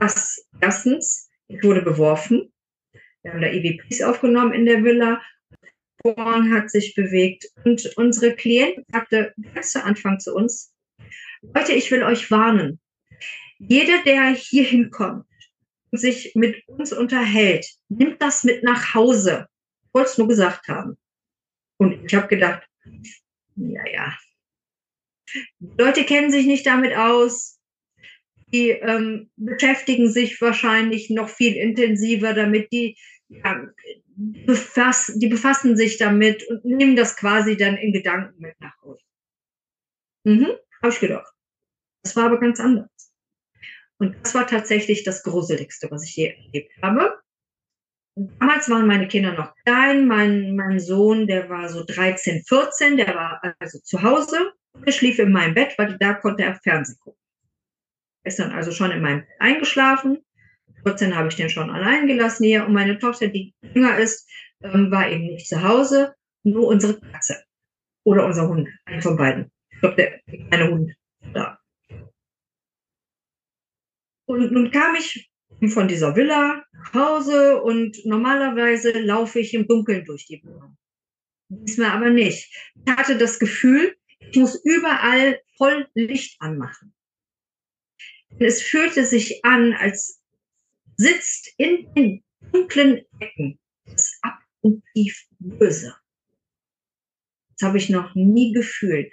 dass 0.00 0.46
erstens, 0.60 1.28
ich 1.48 1.62
wurde 1.62 1.82
beworfen, 1.82 2.52
wir 3.22 3.32
haben 3.32 3.40
da 3.40 3.48
EVPs 3.48 4.02
aufgenommen 4.02 4.52
in 4.52 4.66
der 4.66 4.82
Villa, 4.84 5.20
Vorhang 6.02 6.52
hat 6.52 6.70
sich 6.70 6.94
bewegt 6.94 7.46
und 7.64 7.84
unsere 7.96 8.34
Klientin 8.34 8.84
sagte 8.92 9.34
ganz 9.54 9.72
zu 9.72 9.82
Anfang 9.82 10.20
zu 10.20 10.34
uns, 10.34 10.72
Leute, 11.42 11.72
ich 11.72 11.90
will 11.90 12.02
euch 12.04 12.30
warnen. 12.30 12.80
Jeder, 13.58 14.02
der 14.04 14.28
hier 14.30 14.64
hinkommt 14.64 15.26
und 15.90 15.98
sich 15.98 16.34
mit 16.34 16.66
uns 16.68 16.92
unterhält, 16.92 17.66
nimmt 17.88 18.22
das 18.22 18.44
mit 18.44 18.62
nach 18.62 18.94
Hause. 18.94 19.48
Ich 19.86 19.94
wollte 19.94 20.10
es 20.10 20.18
nur 20.18 20.28
gesagt 20.28 20.68
haben. 20.68 20.96
Und 21.78 22.04
ich 22.04 22.14
habe 22.14 22.28
gedacht, 22.28 22.68
ja, 23.56 23.82
ja. 23.92 24.18
Leute 25.58 26.04
kennen 26.04 26.30
sich 26.30 26.46
nicht 26.46 26.66
damit 26.66 26.94
aus. 26.96 27.58
Die 28.52 28.70
ähm, 28.70 29.30
beschäftigen 29.36 30.10
sich 30.10 30.40
wahrscheinlich 30.40 31.10
noch 31.10 31.28
viel 31.28 31.54
intensiver 31.54 32.34
damit. 32.34 32.72
Die, 32.72 32.96
ja, 33.28 33.68
befass, 34.18 35.12
die 35.16 35.28
befassen 35.28 35.76
sich 35.76 35.98
damit 35.98 36.46
und 36.48 36.64
nehmen 36.64 36.96
das 36.96 37.16
quasi 37.16 37.56
dann 37.56 37.76
in 37.76 37.92
Gedanken 37.92 38.40
mit 38.40 38.58
nach 38.60 38.74
Hause. 38.82 39.02
Mhm, 40.24 40.48
habe 40.82 40.92
ich 40.92 41.00
gedacht. 41.00 41.32
Das 42.02 42.16
war 42.16 42.24
aber 42.24 42.40
ganz 42.40 42.58
anders. 42.58 42.90
Und 43.98 44.16
das 44.22 44.34
war 44.34 44.46
tatsächlich 44.46 45.04
das 45.04 45.22
Gruseligste, 45.22 45.90
was 45.90 46.04
ich 46.04 46.16
je 46.16 46.28
erlebt 46.28 46.72
habe. 46.82 47.20
Damals 48.40 48.68
waren 48.68 48.86
meine 48.88 49.06
Kinder 49.06 49.32
noch 49.32 49.54
klein. 49.64 50.08
Mein, 50.08 50.56
mein 50.56 50.80
Sohn, 50.80 51.28
der 51.28 51.48
war 51.48 51.68
so 51.68 51.84
13, 51.86 52.42
14, 52.42 52.96
der 52.96 53.14
war 53.14 53.40
also 53.60 53.78
zu 53.80 54.02
Hause. 54.02 54.52
Er 54.84 54.92
schlief 54.92 55.20
in 55.20 55.30
meinem 55.30 55.54
Bett, 55.54 55.74
weil 55.78 55.96
da 55.98 56.14
konnte 56.14 56.42
er 56.42 56.56
Fernsehen 56.56 56.98
gucken. 56.98 57.20
Er 58.24 58.28
ist 58.28 58.38
dann 58.40 58.50
also 58.50 58.72
schon 58.72 58.90
in 58.90 59.02
meinem 59.02 59.20
Bett 59.20 59.28
eingeschlafen. 59.38 60.18
14 60.82 61.14
habe 61.14 61.28
ich 61.28 61.36
den 61.36 61.48
schon 61.48 61.70
allein 61.70 62.08
gelassen 62.08 62.44
hier. 62.44 62.66
Und 62.66 62.72
meine 62.72 62.98
Tochter, 62.98 63.28
die 63.28 63.54
jünger 63.62 63.98
ist, 63.98 64.28
ähm, 64.62 64.90
war 64.90 65.08
eben 65.08 65.26
nicht 65.26 65.48
zu 65.48 65.62
Hause. 65.62 66.14
Nur 66.42 66.66
unsere 66.66 67.00
Katze. 67.00 67.44
Oder 68.04 68.26
unser 68.26 68.48
Hund. 68.48 68.68
Einer 68.84 69.02
von 69.02 69.16
beiden. 69.16 69.52
Ich 69.70 69.80
glaube, 69.80 69.96
der 69.96 70.20
kleine 70.48 70.70
Hund 70.70 70.92
da. 71.34 71.58
Und 74.26 74.52
nun 74.52 74.70
kam 74.72 74.96
ich 74.96 75.27
von 75.66 75.88
dieser 75.88 76.14
Villa 76.14 76.64
nach 76.72 76.94
Hause 76.94 77.60
und 77.62 77.96
normalerweise 78.04 78.92
laufe 78.92 79.40
ich 79.40 79.54
im 79.54 79.66
Dunkeln 79.66 80.04
durch 80.04 80.26
die 80.26 80.42
Wohnung. 80.44 80.76
Diesmal 81.48 81.90
aber 81.90 82.10
nicht. 82.10 82.54
Ich 82.84 82.92
hatte 82.92 83.16
das 83.16 83.38
Gefühl, 83.38 83.96
ich 84.20 84.36
muss 84.36 84.60
überall 84.64 85.40
voll 85.56 85.88
Licht 85.94 86.40
anmachen. 86.40 86.94
Es 88.38 88.62
fühlte 88.62 89.04
sich 89.04 89.44
an, 89.44 89.72
als 89.72 90.22
sitzt 90.96 91.54
in 91.56 91.92
den 91.94 92.24
dunklen 92.52 93.04
Ecken 93.18 93.58
das 93.86 94.18
Ab- 94.22 94.42
und 94.60 94.84
Tief 94.92 95.26
Böse. 95.38 95.96
Das 97.56 97.68
habe 97.68 97.78
ich 97.78 97.88
noch 97.88 98.14
nie 98.14 98.52
gefühlt. 98.52 99.12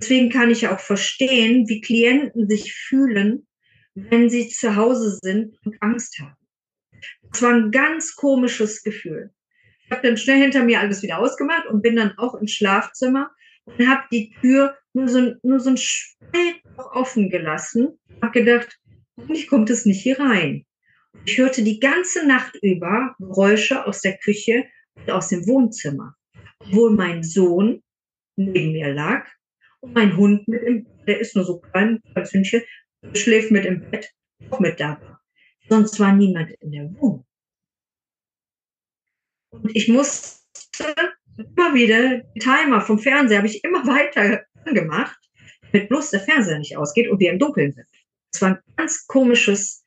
Deswegen 0.00 0.30
kann 0.30 0.50
ich 0.50 0.68
auch 0.68 0.80
verstehen, 0.80 1.68
wie 1.68 1.80
Klienten 1.80 2.48
sich 2.48 2.72
fühlen, 2.72 3.47
wenn 4.10 4.30
sie 4.30 4.48
zu 4.48 4.76
Hause 4.76 5.18
sind 5.22 5.56
und 5.64 5.76
Angst 5.80 6.18
haben. 6.20 6.36
Das 7.30 7.42
war 7.42 7.52
ein 7.54 7.70
ganz 7.70 8.14
komisches 8.14 8.82
Gefühl. 8.82 9.30
Ich 9.84 9.90
habe 9.90 10.06
dann 10.06 10.16
schnell 10.16 10.40
hinter 10.40 10.64
mir 10.64 10.80
alles 10.80 11.02
wieder 11.02 11.18
ausgemacht 11.18 11.66
und 11.66 11.82
bin 11.82 11.96
dann 11.96 12.16
auch 12.18 12.34
ins 12.34 12.52
Schlafzimmer 12.52 13.30
und 13.64 13.86
habe 13.86 14.02
die 14.12 14.34
Tür 14.40 14.76
nur 14.92 15.08
so, 15.08 15.34
nur 15.42 15.60
so 15.60 15.70
ein 15.70 15.76
Spalt 15.76 16.62
offen 16.92 17.30
gelassen. 17.30 17.98
Habe 18.22 18.40
gedacht, 18.40 18.78
hoffentlich 19.16 19.48
kommt 19.48 19.70
es 19.70 19.86
nicht 19.86 20.02
hier 20.02 20.18
rein. 20.18 20.64
Ich 21.24 21.38
hörte 21.38 21.62
die 21.62 21.80
ganze 21.80 22.26
Nacht 22.26 22.56
über 22.62 23.14
Geräusche 23.18 23.86
aus 23.86 24.00
der 24.00 24.18
Küche 24.18 24.64
und 24.94 25.10
aus 25.10 25.28
dem 25.28 25.46
Wohnzimmer, 25.46 26.14
obwohl 26.60 26.90
mein 26.90 27.22
Sohn 27.22 27.82
neben 28.36 28.72
mir 28.72 28.92
lag 28.92 29.26
und 29.80 29.94
mein 29.94 30.16
Hund 30.16 30.46
mit 30.48 30.62
im, 30.62 30.86
der 31.06 31.20
ist 31.20 31.34
nur 31.34 31.44
so 31.44 31.60
klein, 31.60 32.00
als 32.14 32.32
Hündchen, 32.32 32.62
schläft 33.14 33.50
mit 33.50 33.64
im 33.64 33.90
Bett, 33.90 34.10
auch 34.50 34.60
mit 34.60 34.80
da 34.80 35.00
war. 35.00 35.20
Sonst 35.68 36.00
war 36.00 36.12
niemand 36.12 36.50
in 36.60 36.72
der 36.72 36.84
Wohnung. 36.94 37.26
Und 39.50 39.74
ich 39.74 39.88
musste 39.88 40.38
immer 41.36 41.74
wieder 41.74 42.18
den 42.18 42.40
Timer 42.40 42.80
vom 42.80 42.98
Fernseher 42.98 43.38
habe 43.38 43.46
ich 43.46 43.62
immer 43.64 43.86
weiter 43.86 44.44
gemacht, 44.64 45.16
damit 45.72 45.88
bloß 45.88 46.10
der 46.10 46.20
Fernseher 46.20 46.58
nicht 46.58 46.76
ausgeht 46.76 47.08
und 47.08 47.20
wir 47.20 47.32
im 47.32 47.38
Dunkeln 47.38 47.72
sind. 47.72 47.86
Es 48.32 48.42
war 48.42 48.50
ein 48.50 48.58
ganz 48.76 49.06
komisches, 49.06 49.84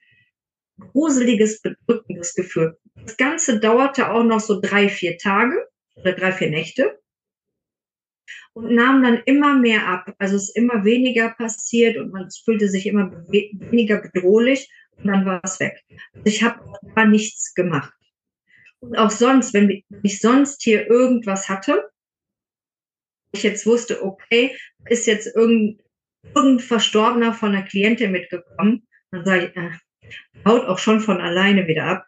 gruseliges, 0.80 1.62
bedrückendes 1.62 2.34
Gefühl. 2.34 2.77
Das 2.96 3.18
Ganze 3.18 3.60
dauerte 3.60 4.10
auch 4.10 4.24
noch 4.24 4.39
so 4.39 4.60
drei, 4.60 4.89
vier 4.89 5.18
Tage 5.18 5.68
oder 5.96 6.13
drei, 6.13 6.32
vier 6.32 6.50
Nächte. 6.50 7.00
Und 8.53 8.74
nahm 8.74 9.01
dann 9.03 9.22
immer 9.25 9.58
mehr 9.58 9.88
ab. 9.88 10.13
Also 10.17 10.36
es 10.36 10.50
ist 10.50 10.58
immer 10.58 10.84
weniger 10.84 11.29
passiert 11.29 11.98
und 11.98 12.12
man 12.12 12.29
fühlte 12.43 12.67
sich 12.67 12.86
immer 12.86 13.12
weniger 13.29 14.01
bedrohlich 14.01 14.70
und 14.98 15.08
dann 15.08 15.25
war 15.25 15.41
es 15.43 15.60
weg. 15.60 15.81
Also 16.13 16.25
ich 16.25 16.43
habe 16.43 16.60
gar 16.96 17.05
nichts 17.05 17.53
gemacht. 17.53 17.93
Und 18.79 18.98
auch 18.98 19.12
sonst, 19.12 19.53
wenn 19.53 19.84
ich 20.03 20.20
sonst 20.20 20.63
hier 20.63 20.88
irgendwas 20.89 21.50
hatte, 21.50 21.89
ich 23.31 23.43
jetzt 23.43 23.65
wusste, 23.65 24.03
okay, 24.03 24.55
ist 24.86 25.08
jetzt 25.08 25.27
irgendein, 25.36 25.86
irgendein 26.36 26.67
Verstorbener 26.67 27.34
von 27.34 27.55
einer 27.55 27.65
Klientin 27.65 28.12
mitgekommen, 28.12 28.88
dann 29.12 29.25
sage 29.25 29.48
ich, 29.48 29.55
äh, 29.55 29.72
haut 30.46 30.65
auch 30.65 30.79
schon 30.79 31.00
von 31.00 31.22
alleine 31.22 31.67
wieder 31.67 31.86
ab. 31.86 32.05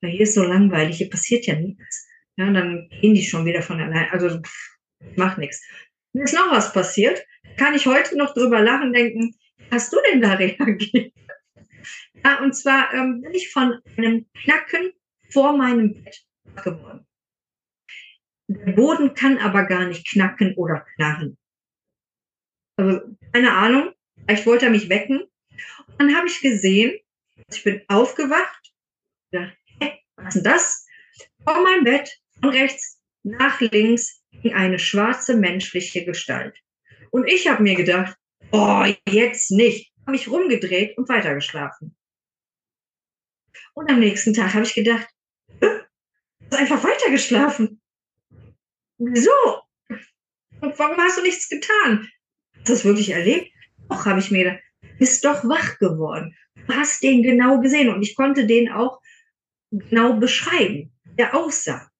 Weil 0.00 0.10
hier 0.10 0.20
ist 0.20 0.34
so 0.34 0.44
langweilig, 0.44 0.98
hier 0.98 1.10
passiert 1.10 1.46
ja 1.46 1.54
nichts. 1.54 2.06
Ja, 2.36 2.50
dann 2.50 2.88
gehen 3.00 3.14
die 3.14 3.22
schon 3.22 3.46
wieder 3.46 3.62
von 3.62 3.80
alleine. 3.80 4.12
Also 4.12 4.40
pff, 4.40 4.73
macht 5.16 5.38
nichts. 5.38 5.62
Mir 6.12 6.24
ist 6.24 6.34
noch 6.34 6.50
was 6.50 6.72
passiert. 6.72 7.24
Kann 7.56 7.74
ich 7.74 7.86
heute 7.86 8.16
noch 8.16 8.34
drüber 8.34 8.60
lachen, 8.60 8.92
denken, 8.92 9.34
hast 9.70 9.92
du 9.92 9.98
denn 10.08 10.20
da 10.20 10.34
reagiert? 10.34 11.12
Ja, 12.24 12.40
und 12.40 12.54
zwar 12.54 12.92
ähm, 12.94 13.20
bin 13.20 13.32
ich 13.34 13.50
von 13.50 13.80
einem 13.96 14.26
Knacken 14.42 14.92
vor 15.30 15.56
meinem 15.56 15.92
Bett 15.92 16.24
geworden. 16.62 17.06
Der 18.48 18.72
Boden 18.72 19.14
kann 19.14 19.38
aber 19.38 19.64
gar 19.64 19.86
nicht 19.86 20.08
knacken 20.08 20.54
oder 20.54 20.86
knarren. 20.94 21.38
Also, 22.76 23.00
keine 23.32 23.52
Ahnung. 23.52 23.92
Vielleicht 24.16 24.46
wollte 24.46 24.66
er 24.66 24.70
mich 24.70 24.88
wecken. 24.88 25.22
Und 25.22 25.98
dann 25.98 26.16
habe 26.16 26.26
ich 26.26 26.40
gesehen, 26.40 26.98
ich 27.50 27.62
bin 27.64 27.82
aufgewacht. 27.88 28.74
Dachte, 29.32 29.56
hä, 29.80 30.00
was 30.16 30.36
ist 30.36 30.44
denn 30.44 30.52
das? 30.52 30.86
Vor 31.44 31.62
meinem 31.62 31.84
Bett, 31.84 32.10
von 32.40 32.50
rechts 32.50 33.00
nach 33.22 33.60
links, 33.60 34.23
eine 34.52 34.78
schwarze 34.78 35.36
menschliche 35.36 36.04
Gestalt. 36.04 36.56
Und 37.10 37.26
ich 37.26 37.48
habe 37.48 37.62
mir 37.62 37.74
gedacht, 37.74 38.16
oh, 38.52 38.84
jetzt 39.08 39.50
nicht. 39.50 39.92
Habe 40.02 40.12
mich 40.12 40.28
rumgedreht 40.28 40.98
und 40.98 41.08
weitergeschlafen. 41.08 41.96
Und 43.74 43.90
am 43.90 44.00
nächsten 44.00 44.34
Tag 44.34 44.54
habe 44.54 44.64
ich 44.64 44.74
gedacht, 44.74 45.08
du 45.60 45.68
hast 46.50 46.60
einfach 46.60 46.84
weitergeschlafen. 46.84 47.80
Wieso? 48.98 49.30
Und 50.60 50.78
warum 50.78 50.96
hast 50.98 51.18
du 51.18 51.22
nichts 51.22 51.48
getan? 51.48 52.08
Hast 52.56 52.68
du 52.68 52.72
das 52.72 52.84
wirklich 52.84 53.10
erlebt? 53.10 53.50
Doch, 53.88 54.06
habe 54.06 54.20
ich 54.20 54.30
mir 54.30 54.44
gedacht, 54.44 54.62
bist 54.98 55.24
doch 55.24 55.44
wach 55.44 55.78
geworden. 55.78 56.36
Du 56.54 56.74
hast 56.74 57.02
den 57.02 57.22
genau 57.22 57.60
gesehen 57.60 57.88
und 57.88 58.02
ich 58.02 58.14
konnte 58.14 58.46
den 58.46 58.70
auch 58.70 59.00
genau 59.70 60.14
beschreiben, 60.14 60.92
der 61.04 61.34
aussah. 61.34 61.90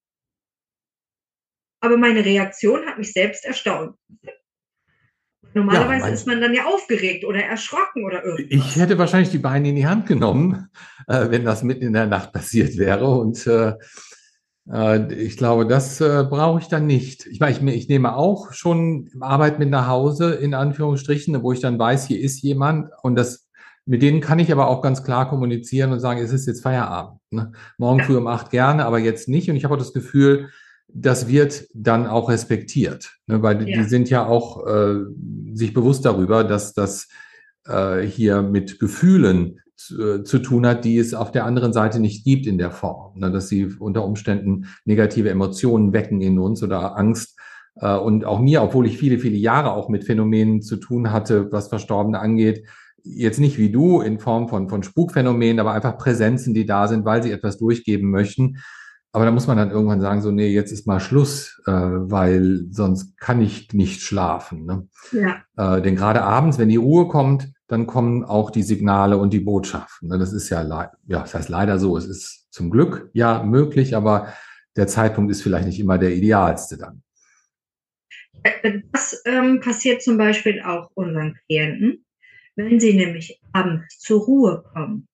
Aber 1.85 1.99
meine 1.99 2.25
Reaktion 2.25 2.87
hat 2.87 2.97
mich 2.97 3.13
selbst 3.13 3.45
erstaunt. 3.45 3.95
Normalerweise 5.53 6.07
ja, 6.07 6.13
ist 6.15 6.27
man 6.27 6.41
dann 6.41 6.55
ja 6.55 6.65
aufgeregt 6.65 7.27
oder 7.27 7.41
erschrocken 7.45 8.07
oder 8.07 8.25
irgendwas. 8.25 8.57
Ich 8.75 8.77
hätte 8.77 8.97
wahrscheinlich 8.97 9.29
die 9.29 9.39
Beine 9.39 9.69
in 9.69 9.77
die 9.77 9.87
Hand 9.87 10.07
genommen, 10.07 10.71
äh, 11.07 11.27
wenn 11.29 11.45
das 11.45 11.63
mitten 11.63 11.85
in 11.85 11.93
der 11.93 12.07
Nacht 12.07 12.33
passiert 12.33 12.79
wäre. 12.79 13.07
Und 13.07 13.47
äh, 13.47 13.75
äh, 14.73 15.13
ich 15.13 15.37
glaube, 15.37 15.67
das 15.67 16.01
äh, 16.01 16.25
brauche 16.29 16.61
ich 16.61 16.69
dann 16.69 16.87
nicht. 16.87 17.27
Ich 17.27 17.39
meine, 17.39 17.53
ich, 17.53 17.63
ich, 17.63 17.89
nehme 17.91 18.17
auch 18.17 18.55
schon 18.55 19.11
Arbeit 19.21 19.59
mit 19.59 19.69
nach 19.69 19.87
Hause, 19.87 20.33
in 20.33 20.55
Anführungsstrichen, 20.55 21.43
wo 21.43 21.53
ich 21.53 21.61
dann 21.61 21.79
weiß, 21.79 22.07
hier 22.07 22.19
ist 22.19 22.41
jemand 22.43 22.89
und 23.03 23.15
das 23.15 23.45
mit 23.87 24.01
denen 24.01 24.23
kann 24.23 24.39
ich 24.39 24.51
aber 24.51 24.69
auch 24.69 24.81
ganz 24.81 25.05
klar 25.05 25.29
kommunizieren 25.29 25.93
und 25.93 26.01
sagen, 26.01 26.19
es 26.19 26.33
ist 26.33 26.47
jetzt 26.47 26.63
Feierabend. 26.63 27.21
Ne? 27.31 27.53
Morgen 27.77 27.99
ja. 27.99 28.07
früh 28.07 28.17
um 28.17 28.27
acht 28.27 28.51
gerne, 28.51 28.87
aber 28.87 28.99
jetzt 28.99 29.29
nicht. 29.29 29.51
Und 29.51 29.57
ich 29.57 29.65
habe 29.65 29.75
auch 29.75 29.79
das 29.79 29.93
Gefühl, 29.93 30.49
das 30.95 31.29
wird 31.29 31.67
dann 31.75 32.07
auch 32.07 32.31
respektiert, 32.31 33.13
ne? 33.27 33.43
weil 33.43 33.69
ja. 33.69 33.83
die 33.83 33.89
sind 33.89 34.09
ja 34.09 34.27
auch 34.27 34.65
äh, 34.67 35.01
sich 35.53 35.75
bewusst 35.75 36.05
darüber, 36.05 36.45
dass 36.45 36.73
das 36.73 37.09
äh, 37.67 38.03
hier 38.03 38.43
mit 38.43 38.79
Gefühlen 38.79 39.61
zu, 39.77 40.01
äh, 40.01 40.25
zu, 40.25 40.39
tun 40.39 40.67
hat, 40.67 40.85
die 40.85 40.99
es 40.99 41.13
auf 41.13 41.33
der 41.33 41.47
anderen 41.47 41.73
Seite 41.73 41.99
nicht 41.99 42.25
gibt 42.25 42.47
in 42.47 42.59
der 42.59 42.71
Form, 42.71 43.19
ne? 43.19 43.33
dass 43.33 43.49
sie 43.49 43.67
unter 43.79 44.05
Umständen 44.05 44.67
negative 44.85 45.31
Emotionen 45.31 45.93
wecken 45.93 46.21
in 46.21 46.39
uns 46.39 46.63
oder 46.63 46.97
Angst. 46.97 47.37
Äh, 47.77 47.97
und 47.97 48.25
auch 48.25 48.41
mir, 48.41 48.63
obwohl 48.63 48.87
ich 48.87 48.97
viele, 48.97 49.19
viele 49.19 49.37
Jahre 49.37 49.73
auch 49.73 49.89
mit 49.89 50.05
Phänomenen 50.05 50.63
zu 50.63 50.77
tun 50.77 51.11
hatte, 51.11 51.51
was 51.51 51.69
Verstorbene 51.69 52.21
angeht, 52.21 52.67
jetzt 53.03 53.41
nicht 53.41 53.59
wie 53.59 53.71
du 53.71 54.01
in 54.01 54.21
Form 54.21 54.49
von, 54.49 54.69
von 54.69 54.85
Spukphänomenen, 54.85 55.59
aber 55.59 55.73
einfach 55.73 55.99
Präsenzen, 55.99 56.55
die 56.55 56.67
da 56.67 56.87
sind, 56.87 57.05
weil 57.05 57.23
sie 57.23 57.33
etwas 57.33 57.59
durchgeben 57.59 58.11
möchten. 58.11 58.59
Aber 59.15 59.27
da 59.27 59.31
muss 59.31 59.47
man 59.47 59.57
dann 59.57 59.71
irgendwann 59.71 60.01
sagen, 60.01 60.23
so, 60.23 60.33
nee, 60.33 60.49
jetzt 60.49 60.73
ist 60.73 60.89
mal 60.89 60.99
Schluss, 60.99 61.63
äh, 61.67 61.71
weil 61.71 62.67
sonst 62.71 63.17
kann 63.17 63.41
ich 63.41 63.73
nicht 63.73 64.03
schlafen. 64.03 64.67
Ne? 64.67 64.89
Ja. 65.13 65.77
Äh, 65.77 65.83
denn 65.83 65.95
gerade 65.95 66.23
abends, 66.23 66.59
wenn 66.59 66.69
die 66.69 66.75
Ruhe 66.75 67.07
kommt, 67.07 67.53
dann 67.69 67.87
kommen 67.87 68.25
auch 68.25 68.51
die 68.51 68.65
Signale 68.65 69.17
und 69.17 69.33
die 69.33 69.39
Botschaften. 69.39 70.09
Ne? 70.09 70.19
Das 70.19 70.33
ist 70.33 70.51
ja, 70.51 70.63
ja, 70.63 71.21
das 71.21 71.33
heißt 71.33 71.49
leider 71.49 71.79
so. 71.79 71.97
Es 71.97 72.07
ist 72.07 72.49
zum 72.51 72.71
Glück 72.71 73.09
ja 73.13 73.45
möglich, 73.45 73.95
aber 73.95 74.35
der 74.75 74.89
Zeitpunkt 74.89 75.31
ist 75.31 75.43
vielleicht 75.43 75.67
nicht 75.67 75.79
immer 75.79 75.97
der 75.97 76.13
idealste 76.13 76.77
dann. 76.77 77.05
Das 78.93 79.23
ähm, 79.27 79.61
passiert 79.61 80.03
zum 80.03 80.19
Beispiel 80.19 80.61
auch 80.61 80.91
unseren 80.95 81.39
Klienten. 81.47 82.05
Wenn 82.57 82.81
sie 82.81 82.95
nämlich 82.95 83.41
abends 83.53 84.01
zur 84.01 84.25
Ruhe 84.25 84.65
kommen, 84.73 85.07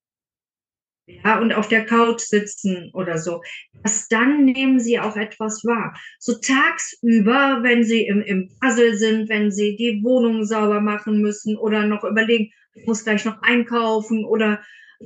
ja, 1.07 1.39
und 1.39 1.53
auf 1.53 1.67
der 1.67 1.85
Couch 1.85 2.21
sitzen 2.21 2.91
oder 2.93 3.17
so, 3.17 3.41
erst 3.83 4.11
dann 4.11 4.45
nehmen 4.45 4.79
sie 4.79 4.99
auch 4.99 5.17
etwas 5.17 5.63
wahr. 5.65 5.93
So 6.19 6.35
tagsüber, 6.39 7.59
wenn 7.63 7.83
sie 7.83 8.05
im, 8.05 8.21
im 8.21 8.49
Puzzle 8.59 8.95
sind, 8.95 9.29
wenn 9.29 9.51
sie 9.51 9.75
die 9.75 10.01
Wohnung 10.03 10.45
sauber 10.45 10.81
machen 10.81 11.21
müssen 11.21 11.57
oder 11.57 11.85
noch 11.85 12.03
überlegen, 12.03 12.51
ich 12.73 12.85
muss 12.85 13.03
gleich 13.03 13.25
noch 13.25 13.41
einkaufen 13.41 14.25
oder 14.25 14.61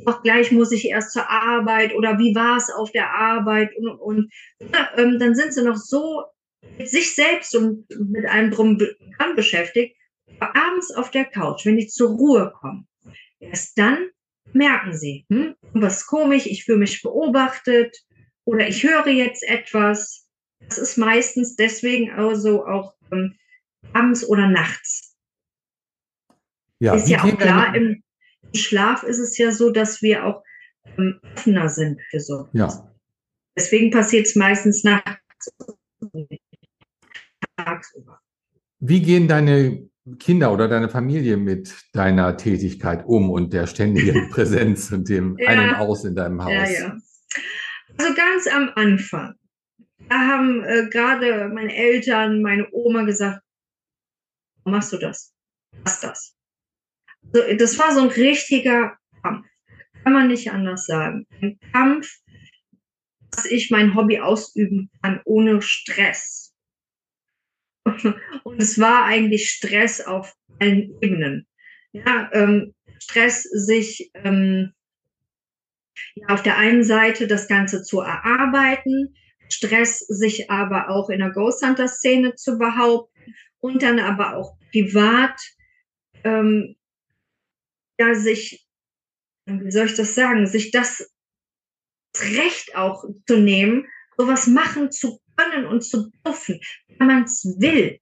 auch 0.05 0.21
gleich 0.23 0.51
muss 0.51 0.71
ich 0.71 0.89
erst 0.89 1.13
zur 1.13 1.29
Arbeit 1.29 1.95
oder 1.95 2.19
wie 2.19 2.35
war 2.35 2.57
es 2.57 2.69
auf 2.69 2.91
der 2.91 3.11
Arbeit 3.11 3.75
und, 3.77 3.87
und, 3.87 4.33
ja, 4.59 4.89
ähm, 4.97 5.19
dann 5.19 5.35
sind 5.35 5.53
sie 5.53 5.63
noch 5.63 5.77
so 5.77 6.23
mit 6.77 6.89
sich 6.89 7.15
selbst 7.15 7.55
und 7.55 7.85
mit 8.11 8.25
einem 8.25 8.51
drum 8.51 8.77
beschäftigt, 9.35 9.95
abends 10.39 10.91
auf 10.91 11.11
der 11.11 11.25
Couch, 11.25 11.65
wenn 11.65 11.77
die 11.77 11.87
zur 11.87 12.09
Ruhe 12.09 12.51
kommen, 12.59 12.87
erst 13.39 13.77
dann 13.77 14.09
merken 14.53 14.97
sie, 14.97 15.25
hm, 15.29 15.55
was 15.73 16.07
komisch, 16.07 16.45
ich 16.45 16.63
fühle 16.65 16.79
mich 16.79 17.01
beobachtet 17.01 17.95
oder 18.45 18.67
ich 18.67 18.83
höre 18.83 19.07
jetzt 19.07 19.43
etwas. 19.43 20.27
Das 20.59 20.77
ist 20.77 20.97
meistens 20.97 21.55
deswegen 21.55 22.11
also 22.11 22.65
auch 22.65 22.95
ähm, 23.11 23.35
abends 23.93 24.27
oder 24.27 24.47
nachts. 24.47 25.15
Ja, 26.79 26.95
ist 26.95 27.09
ja 27.09 27.23
auch 27.23 27.37
klar, 27.37 27.75
im, 27.75 28.03
im, 28.41 28.59
Schlaf 28.59 29.03
ist 29.03 29.19
es 29.19 29.37
ja 29.37 29.51
so, 29.51 29.71
dass 29.71 30.01
wir 30.01 30.25
auch 30.25 30.43
ähm, 30.97 31.19
offener 31.35 31.69
sind 31.69 31.99
für 32.09 32.19
so. 32.19 32.47
Ja. 32.53 32.91
Deswegen 33.57 33.91
passiert 33.91 34.27
es 34.27 34.35
meistens 34.35 34.83
nachts. 34.83 35.51
Tagsüber. 37.57 38.19
Wie 38.79 39.01
gehen 39.01 39.27
deine 39.27 39.89
Kinder 40.19 40.53
oder 40.53 40.67
deine 40.67 40.87
Familie 40.87 41.35
mit 41.35 41.73
deiner 41.93 42.37
Tätigkeit 42.37 43.03
um 43.05 43.31
und 43.31 43.53
der 43.53 43.65
ständigen 43.65 44.29
Präsenz 44.31 44.91
und 44.91 45.09
dem 45.09 45.37
ja. 45.39 45.49
Ein 45.49 45.69
und 45.69 45.75
Aus 45.75 46.05
in 46.05 46.15
deinem 46.15 46.43
Haus? 46.43 46.51
Ja, 46.51 46.65
ja. 46.69 46.97
Also 47.97 48.13
ganz 48.13 48.47
am 48.47 48.71
Anfang, 48.75 49.35
da 50.09 50.15
haben 50.15 50.63
äh, 50.63 50.87
gerade 50.89 51.49
meine 51.49 51.75
Eltern, 51.75 52.41
meine 52.41 52.67
Oma 52.71 53.03
gesagt, 53.03 53.41
machst 54.63 54.93
du 54.93 54.97
das? 54.97 55.33
Was 55.83 56.01
das? 56.01 56.35
Also, 57.33 57.55
das 57.57 57.79
war 57.79 57.93
so 57.93 58.01
ein 58.01 58.09
richtiger 58.09 58.97
Kampf. 59.23 59.47
Kann 60.03 60.13
man 60.13 60.27
nicht 60.27 60.51
anders 60.51 60.85
sagen. 60.85 61.25
Ein 61.41 61.59
Kampf, 61.71 62.19
dass 63.31 63.45
ich 63.45 63.71
mein 63.71 63.95
Hobby 63.95 64.19
ausüben 64.19 64.91
kann 65.01 65.21
ohne 65.25 65.61
Stress 65.61 66.44
und 68.43 68.61
es 68.61 68.79
war 68.79 69.05
eigentlich 69.05 69.49
Stress 69.49 70.01
auf 70.01 70.35
allen 70.59 70.97
Ebenen. 71.01 71.47
Ja, 71.91 72.29
ähm, 72.33 72.73
Stress, 72.99 73.43
sich 73.43 74.11
ähm, 74.15 74.73
ja, 76.15 76.27
auf 76.27 76.43
der 76.43 76.57
einen 76.57 76.83
Seite 76.83 77.27
das 77.27 77.47
Ganze 77.47 77.83
zu 77.83 78.01
erarbeiten, 78.01 79.15
Stress, 79.49 79.99
sich 79.99 80.49
aber 80.49 80.89
auch 80.89 81.09
in 81.09 81.19
der 81.19 81.31
Ghost 81.31 81.65
Hunter 81.65 81.87
Szene 81.87 82.35
zu 82.35 82.57
behaupten 82.57 83.35
und 83.59 83.83
dann 83.83 83.99
aber 83.99 84.35
auch 84.35 84.57
privat, 84.71 85.39
ähm, 86.23 86.75
ja, 87.99 88.15
sich, 88.15 88.65
wie 89.45 89.71
soll 89.71 89.85
ich 89.85 89.95
das 89.95 90.15
sagen, 90.15 90.47
sich 90.47 90.71
das 90.71 91.13
Recht 92.17 92.75
auch 92.75 93.05
zu 93.27 93.37
nehmen, 93.37 93.87
sowas 94.17 94.47
machen 94.47 94.91
zu 94.91 95.21
können 95.35 95.65
und 95.65 95.81
zu 95.81 96.11
dürfen, 96.25 96.59
wenn 96.97 97.07
man 97.07 97.23
es 97.23 97.45
will. 97.59 97.99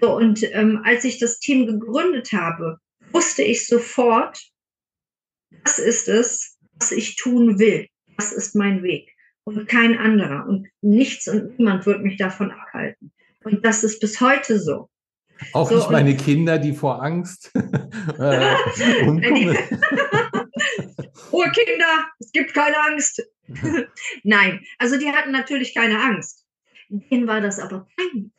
So, 0.00 0.16
und 0.16 0.42
ähm, 0.52 0.80
als 0.84 1.04
ich 1.04 1.18
das 1.18 1.38
Team 1.38 1.66
gegründet 1.66 2.32
habe, 2.32 2.78
wusste 3.12 3.42
ich 3.42 3.66
sofort, 3.66 4.40
das 5.64 5.78
ist 5.78 6.08
es, 6.08 6.58
was 6.78 6.92
ich 6.92 7.16
tun 7.16 7.58
will. 7.58 7.88
Das 8.16 8.32
ist 8.32 8.54
mein 8.54 8.82
Weg 8.82 9.14
und 9.44 9.68
kein 9.68 9.96
anderer. 9.98 10.46
Und 10.46 10.68
nichts 10.80 11.28
und 11.28 11.58
niemand 11.58 11.86
wird 11.86 12.02
mich 12.02 12.16
davon 12.16 12.50
abhalten. 12.50 13.12
Und 13.44 13.64
das 13.64 13.84
ist 13.84 14.00
bis 14.00 14.20
heute 14.20 14.58
so. 14.58 14.88
Auch 15.52 15.68
so, 15.68 15.76
nicht 15.76 15.90
meine 15.90 16.16
Kinder, 16.16 16.58
die 16.58 16.72
vor 16.72 17.02
Angst 17.02 17.50
äh. 17.54 17.60
Ruhe, 21.32 21.50
Kinder, 21.50 22.06
es 22.20 22.30
gibt 22.32 22.54
keine 22.54 22.76
Angst. 22.88 23.22
Nein, 24.22 24.64
also 24.78 24.96
die 24.98 25.10
hatten 25.10 25.32
natürlich 25.32 25.74
keine 25.74 26.00
Angst. 26.00 26.43
Denen 27.10 27.26
war 27.26 27.40
das 27.40 27.58
aber 27.58 27.86
peinlich. 27.96 28.32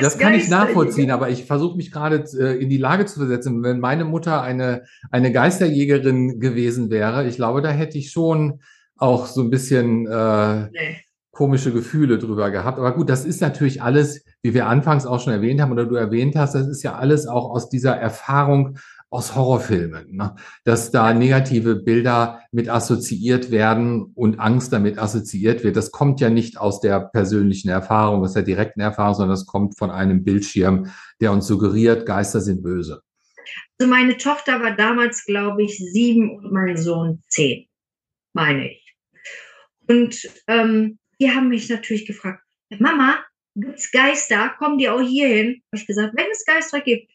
das 0.00 0.18
kann 0.18 0.34
ich 0.34 0.48
nachvollziehen, 0.48 1.10
aber 1.10 1.30
ich 1.30 1.44
versuche 1.44 1.76
mich 1.76 1.92
gerade 1.92 2.24
äh, 2.38 2.60
in 2.60 2.68
die 2.68 2.78
Lage 2.78 3.06
zu 3.06 3.18
versetzen. 3.18 3.62
Wenn 3.62 3.80
meine 3.80 4.04
Mutter 4.04 4.42
eine, 4.42 4.84
eine 5.10 5.32
Geisterjägerin 5.32 6.40
gewesen 6.40 6.90
wäre, 6.90 7.26
ich 7.26 7.36
glaube, 7.36 7.62
da 7.62 7.70
hätte 7.70 7.98
ich 7.98 8.10
schon 8.10 8.60
auch 8.96 9.26
so 9.26 9.40
ein 9.40 9.50
bisschen 9.50 10.06
äh, 10.06 10.68
nee. 10.70 10.96
komische 11.30 11.72
Gefühle 11.72 12.18
drüber 12.18 12.50
gehabt. 12.50 12.78
Aber 12.78 12.94
gut, 12.94 13.08
das 13.08 13.24
ist 13.24 13.40
natürlich 13.40 13.82
alles, 13.82 14.24
wie 14.42 14.54
wir 14.54 14.66
anfangs 14.66 15.06
auch 15.06 15.20
schon 15.20 15.32
erwähnt 15.32 15.60
haben 15.60 15.72
oder 15.72 15.86
du 15.86 15.94
erwähnt 15.94 16.36
hast, 16.36 16.54
das 16.54 16.68
ist 16.68 16.82
ja 16.82 16.96
alles 16.96 17.26
auch 17.26 17.50
aus 17.50 17.68
dieser 17.70 17.96
Erfahrung 17.96 18.76
aus 19.10 19.34
Horrorfilmen, 19.34 20.16
ne? 20.16 20.36
dass 20.64 20.92
da 20.92 21.12
negative 21.12 21.74
Bilder 21.74 22.42
mit 22.52 22.68
assoziiert 22.68 23.50
werden 23.50 24.12
und 24.14 24.38
Angst 24.38 24.72
damit 24.72 24.98
assoziiert 24.98 25.64
wird. 25.64 25.76
Das 25.76 25.90
kommt 25.90 26.20
ja 26.20 26.30
nicht 26.30 26.58
aus 26.58 26.80
der 26.80 27.00
persönlichen 27.00 27.68
Erfahrung, 27.68 28.22
aus 28.22 28.34
der 28.34 28.44
direkten 28.44 28.80
Erfahrung, 28.80 29.14
sondern 29.14 29.36
das 29.36 29.46
kommt 29.46 29.76
von 29.76 29.90
einem 29.90 30.22
Bildschirm, 30.22 30.90
der 31.20 31.32
uns 31.32 31.48
suggeriert, 31.48 32.06
Geister 32.06 32.40
sind 32.40 32.62
böse. 32.62 33.02
Also 33.78 33.90
meine 33.90 34.16
Tochter 34.16 34.62
war 34.62 34.76
damals, 34.76 35.24
glaube 35.24 35.64
ich, 35.64 35.76
sieben 35.76 36.36
und 36.36 36.52
mein 36.52 36.76
Sohn 36.76 37.22
zehn, 37.26 37.66
meine 38.32 38.70
ich. 38.70 38.94
Und 39.88 40.28
ähm, 40.46 40.98
die 41.20 41.30
haben 41.30 41.48
mich 41.48 41.68
natürlich 41.68 42.06
gefragt, 42.06 42.44
Mama, 42.78 43.18
gibt's 43.56 43.90
Geister? 43.90 44.54
Kommen 44.58 44.78
die 44.78 44.88
auch 44.88 45.00
hierhin? 45.00 45.62
Habe 45.72 45.80
ich 45.80 45.86
gesagt, 45.86 46.14
wenn 46.16 46.30
es 46.30 46.44
Geister 46.44 46.80
gibt, 46.80 47.10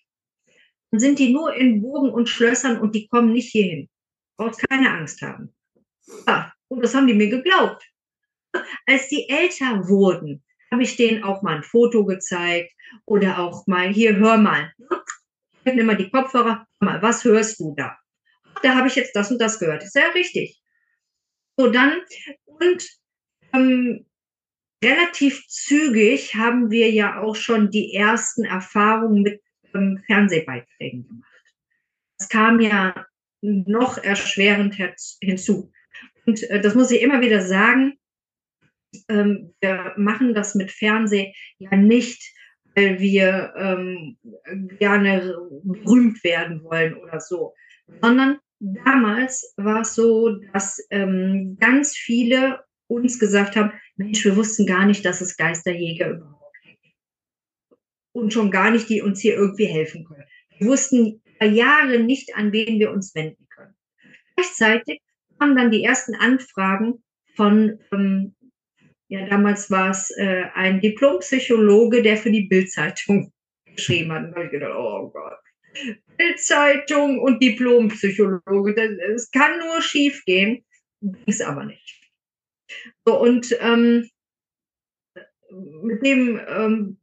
sind 0.99 1.19
die 1.19 1.33
nur 1.33 1.53
in 1.53 1.81
Burgen 1.81 2.09
und 2.09 2.29
Schlössern 2.29 2.79
und 2.79 2.95
die 2.95 3.07
kommen 3.07 3.33
nicht 3.33 3.51
hierhin. 3.51 3.89
Brauchst 4.37 4.67
keine 4.69 4.91
Angst 4.91 5.21
haben. 5.21 5.53
Ja, 6.27 6.53
und 6.67 6.83
das 6.83 6.93
haben 6.93 7.07
die 7.07 7.13
mir 7.13 7.29
geglaubt. 7.29 7.83
Als 8.85 9.07
die 9.09 9.29
älter 9.29 9.87
wurden, 9.87 10.43
habe 10.71 10.83
ich 10.83 10.95
denen 10.95 11.23
auch 11.23 11.41
mal 11.41 11.57
ein 11.57 11.63
Foto 11.63 12.05
gezeigt 12.05 12.71
oder 13.05 13.39
auch 13.39 13.65
mal, 13.67 13.89
hier, 13.89 14.15
hör 14.17 14.37
mal. 14.37 14.71
Ich 15.63 15.73
nehme 15.73 15.85
mal 15.85 15.97
die 15.97 16.09
Kopfhörer, 16.09 16.67
hör 16.79 16.91
mal, 16.91 17.01
was 17.01 17.23
hörst 17.23 17.59
du 17.59 17.73
da? 17.75 17.97
Da 18.61 18.75
habe 18.75 18.87
ich 18.87 18.95
jetzt 18.95 19.15
das 19.15 19.31
und 19.31 19.39
das 19.39 19.59
gehört. 19.59 19.83
ist 19.83 19.95
ja 19.95 20.09
richtig. 20.09 20.61
So, 21.57 21.69
dann, 21.69 22.01
und 22.45 22.87
ähm, 23.53 24.05
relativ 24.83 25.47
zügig 25.47 26.35
haben 26.35 26.69
wir 26.69 26.91
ja 26.91 27.21
auch 27.21 27.35
schon 27.35 27.71
die 27.71 27.93
ersten 27.93 28.43
Erfahrungen 28.43 29.21
mit 29.21 29.41
Fernsehbeiträgen 30.05 31.07
gemacht. 31.07 31.31
Das 32.17 32.29
kam 32.29 32.59
ja 32.59 33.05
noch 33.41 33.97
erschwerend 33.97 34.75
hinzu. 35.21 35.71
Und 36.25 36.43
äh, 36.49 36.61
das 36.61 36.75
muss 36.75 36.91
ich 36.91 37.01
immer 37.01 37.21
wieder 37.21 37.41
sagen. 37.41 37.97
Ähm, 39.09 39.53
wir 39.61 39.93
machen 39.97 40.33
das 40.33 40.55
mit 40.55 40.71
Fernseh 40.71 41.33
ja 41.57 41.75
nicht, 41.75 42.33
weil 42.75 42.99
wir 42.99 43.53
ähm, 43.57 44.17
gerne 44.79 45.35
berühmt 45.63 46.23
werden 46.23 46.63
wollen 46.63 46.95
oder 46.95 47.19
so, 47.19 47.53
sondern 48.01 48.39
damals 48.59 49.53
war 49.57 49.81
es 49.81 49.95
so, 49.95 50.37
dass 50.53 50.85
ähm, 50.89 51.57
ganz 51.59 51.95
viele 51.95 52.63
uns 52.87 53.19
gesagt 53.19 53.55
haben, 53.55 53.71
Mensch, 53.95 54.23
wir 54.25 54.35
wussten 54.35 54.65
gar 54.65 54.85
nicht, 54.85 55.05
dass 55.05 55.21
es 55.21 55.37
Geisterjäger 55.37 56.11
überhaupt 56.11 56.44
und 58.15 58.31
schon 58.31 58.49
gar 58.49 58.71
nicht, 58.71 58.89
die 58.89 59.01
uns 59.01 59.19
hier 59.19 59.35
irgendwie 59.35 59.65
helfen 59.65 60.05
können. 60.05 60.23
Wir 60.57 60.67
wussten 60.67 61.21
Jahre 61.41 61.99
nicht, 61.99 62.33
an 62.35 62.53
wen 62.53 62.79
wir 62.79 62.91
uns 62.91 63.13
wenden 63.13 63.45
können. 63.53 63.75
Gleichzeitig 64.35 65.01
kamen 65.37 65.57
dann 65.57 65.69
die 65.69 65.83
ersten 65.83 66.15
Anfragen 66.15 67.03
von, 67.35 67.77
ähm, 67.91 68.33
ja, 69.09 69.27
damals 69.27 69.69
war 69.69 69.89
es 69.89 70.11
äh, 70.17 70.45
ein 70.53 70.79
Diplompsychologe, 70.79 72.01
der 72.01 72.15
für 72.15 72.31
die 72.31 72.47
Bildzeitung 72.47 73.33
geschrieben 73.75 74.13
hat. 74.13 74.23
Und 74.23 74.31
da 74.31 74.43
ich 74.43 74.51
gedacht, 74.51 74.75
oh 74.77 75.09
Gott. 75.09 75.39
Bildzeitung 76.17 77.19
und 77.19 77.43
Diplompsychologe, 77.43 78.75
es 79.13 79.29
kann 79.29 79.59
nur 79.59 79.81
schief 79.81 80.23
gehen, 80.23 80.63
ging 81.01 81.41
aber 81.41 81.65
nicht. 81.65 82.11
So, 83.05 83.19
und 83.19 83.53
ähm, 83.59 84.09
mit 85.83 86.05
dem 86.05 86.39
ähm, 86.47 86.97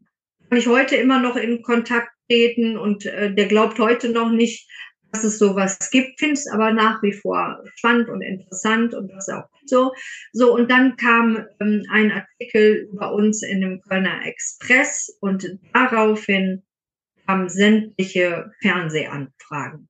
ich 0.58 0.66
heute 0.66 0.96
immer 0.96 1.20
noch 1.20 1.36
in 1.36 1.62
Kontakt 1.62 2.10
treten 2.28 2.76
und 2.76 3.06
äh, 3.06 3.34
der 3.34 3.46
glaubt 3.46 3.78
heute 3.78 4.10
noch 4.10 4.30
nicht, 4.30 4.68
dass 5.12 5.24
es 5.24 5.38
sowas 5.38 5.90
gibt, 5.90 6.18
finde 6.18 6.34
es 6.34 6.46
aber 6.46 6.72
nach 6.72 7.02
wie 7.02 7.12
vor 7.12 7.62
spannend 7.76 8.08
und 8.08 8.22
interessant 8.22 8.94
und 8.94 9.08
das 9.08 9.28
auch 9.28 9.44
so. 9.66 9.92
So, 10.32 10.54
und 10.54 10.70
dann 10.70 10.96
kam 10.96 11.46
ähm, 11.60 11.84
ein 11.90 12.10
Artikel 12.10 12.88
bei 12.94 13.06
uns 13.06 13.42
in 13.42 13.60
dem 13.60 13.80
Kölner 13.82 14.26
Express 14.26 15.16
und 15.20 15.58
daraufhin 15.74 16.62
kamen 17.26 17.48
sämtliche 17.48 18.50
Fernsehanfragen. 18.62 19.88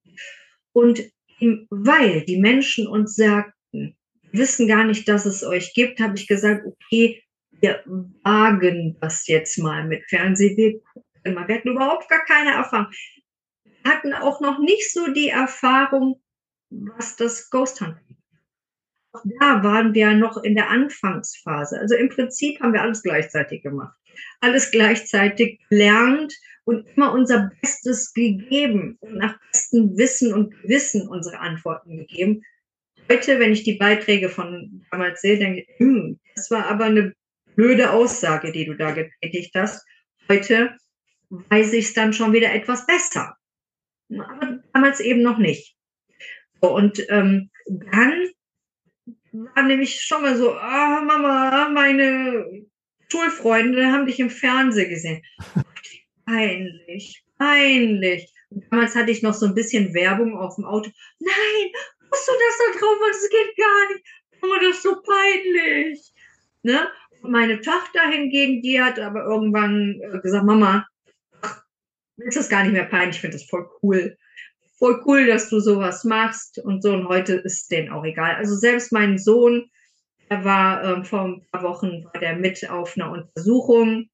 Und 0.73 1.03
weil 1.71 2.25
die 2.25 2.39
Menschen 2.39 2.87
uns 2.87 3.15
sagten, 3.15 3.97
wissen 4.33 4.69
gar 4.69 4.85
nicht, 4.85 5.09
dass 5.09 5.27
es 5.27 5.45
euch 5.45 5.73
gibt, 5.75 6.01
habe 6.01 6.17
ich 6.17 6.27
gesagt, 6.27 6.65
okay, 6.67 7.23
wir 7.63 7.83
wagen 8.23 8.97
das 9.01 9.27
jetzt 9.27 9.59
mal 9.59 9.87
mit 9.87 10.05
Fernsehen. 10.09 10.57
Wir 10.57 10.81
gucken. 10.81 11.05
Wir 11.25 11.55
hatten 11.57 11.69
überhaupt 11.69 12.09
gar 12.09 12.25
keine 12.25 12.53
Erfahrung. 12.53 12.93
Wir 13.65 13.91
hatten 13.91 14.13
auch 14.13 14.41
noch 14.41 14.59
nicht 14.59 14.93
so 14.93 15.13
die 15.13 15.29
Erfahrung, 15.29 16.21
was 16.71 17.17
das 17.17 17.49
Ghost 17.51 17.81
Hunting 17.81 18.13
auch 19.13 19.25
da 19.41 19.63
waren 19.63 19.95
wir 19.95 20.15
noch 20.15 20.43
in 20.43 20.55
der 20.55 20.71
Anfangsphase. 20.71 21.79
Also 21.79 21.95
im 21.97 22.09
Prinzip 22.09 22.61
haben 22.61 22.73
wir 22.73 22.83
alles 22.83 23.03
gleichzeitig 23.03 23.63
gemacht. 23.63 23.97
Alles 24.41 24.71
gleichzeitig 24.71 25.61
gelernt 25.69 26.35
und 26.65 26.87
immer 26.97 27.13
unser 27.13 27.51
Bestes 27.61 28.13
gegeben 28.15 28.97
und 29.01 29.17
nach 29.17 29.39
bestem 29.51 29.97
Wissen 29.97 30.33
und 30.33 30.51
Gewissen 30.63 31.09
unsere 31.09 31.39
Antworten 31.39 31.99
gegeben. 31.99 32.43
Heute, 33.11 33.39
wenn 33.39 33.53
ich 33.53 33.65
die 33.65 33.75
Beiträge 33.75 34.29
von 34.29 34.85
damals 34.91 35.21
sehe, 35.21 35.39
denke 35.39 35.61
ich, 35.61 35.79
hm, 35.79 36.19
das 36.35 36.51
war 36.51 36.67
aber 36.67 36.85
eine 36.85 37.15
blöde 37.55 37.91
Aussage, 37.91 38.53
die 38.53 38.65
du 38.65 38.75
da 38.75 38.93
getätigt 38.93 39.55
hast. 39.55 39.85
Heute 40.29 40.77
weiß 41.31 41.73
ich 41.73 41.87
es 41.87 41.95
dann 41.95 42.13
schon 42.13 42.33
wieder 42.33 42.53
etwas 42.53 42.87
besser. 42.87 43.37
Aber 44.11 44.61
damals 44.73 45.01
eben 45.01 45.23
noch 45.23 45.39
nicht. 45.39 45.77
So, 46.61 46.75
und 46.75 47.05
ähm, 47.09 47.51
dann 47.67 48.29
war 49.33 49.63
nämlich 49.63 50.03
schon 50.03 50.23
mal 50.23 50.37
so, 50.37 50.55
ah, 50.55 51.01
Mama, 51.03 51.69
meine 51.71 52.67
Schulfreunde 53.11 53.87
haben 53.87 54.07
dich 54.07 54.21
im 54.21 54.31
Fernsehen 54.31 54.91
gesehen. 54.91 55.23
Peinlich, 56.27 57.25
peinlich. 57.39 58.33
Und 58.51 58.71
damals 58.71 58.95
hatte 58.95 59.11
ich 59.11 59.23
noch 59.23 59.35
so 59.35 59.47
ein 59.47 59.55
bisschen 59.55 59.95
Werbung 59.95 60.37
auf 60.37 60.57
dem 60.57 60.65
Auto. 60.65 60.91
Nein, 61.19 61.73
musst 62.11 62.29
du 62.29 62.33
das 62.33 62.59
da 62.59 62.79
drauf? 62.79 62.99
Das 63.07 63.31
geht 63.31 63.57
gar 63.57 63.93
nicht. 63.93 64.07
Mama, 64.41 64.55
das 64.61 64.77
ist 64.77 64.83
so 64.83 65.03
peinlich. 65.03 66.13
Ne? 66.63 66.89
Meine 67.23 67.61
Tochter 67.61 68.09
hingegen, 68.11 68.63
die 68.63 68.81
hat 68.81 68.99
aber 68.99 69.25
irgendwann 69.25 70.01
äh, 70.01 70.19
gesagt, 70.21 70.45
Mama, 70.45 70.87
ist 72.17 72.37
das 72.37 72.49
gar 72.49 72.63
nicht 72.63 72.73
mehr 72.73 72.85
peinlich, 72.85 73.17
ich 73.17 73.21
finde 73.21 73.37
das 73.37 73.49
voll 73.49 73.69
cool. 73.83 74.17
Voll 74.79 75.01
cool, 75.07 75.27
dass 75.27 75.49
du 75.49 75.61
sowas 75.61 76.05
machst 76.05 76.59
und 76.59 76.83
so. 76.83 76.93
Und 76.93 77.09
heute 77.09 77.35
ist 77.35 77.71
denen 77.71 77.91
auch 77.91 78.05
egal. 78.05 78.35
Also 78.35 78.57
selbst 78.57 78.93
mein 78.93 79.19
Sohn, 79.19 79.71
der 80.29 80.45
war 80.45 80.83
ähm, 80.85 81.05
vor 81.05 81.25
ein 81.25 81.47
paar 81.53 81.63
Wochen 81.63 82.05
war 82.05 82.21
der 82.21 82.37
mit 82.37 82.69
auf 82.69 82.97
einer 82.97 83.11
Untersuchung. 83.11 84.09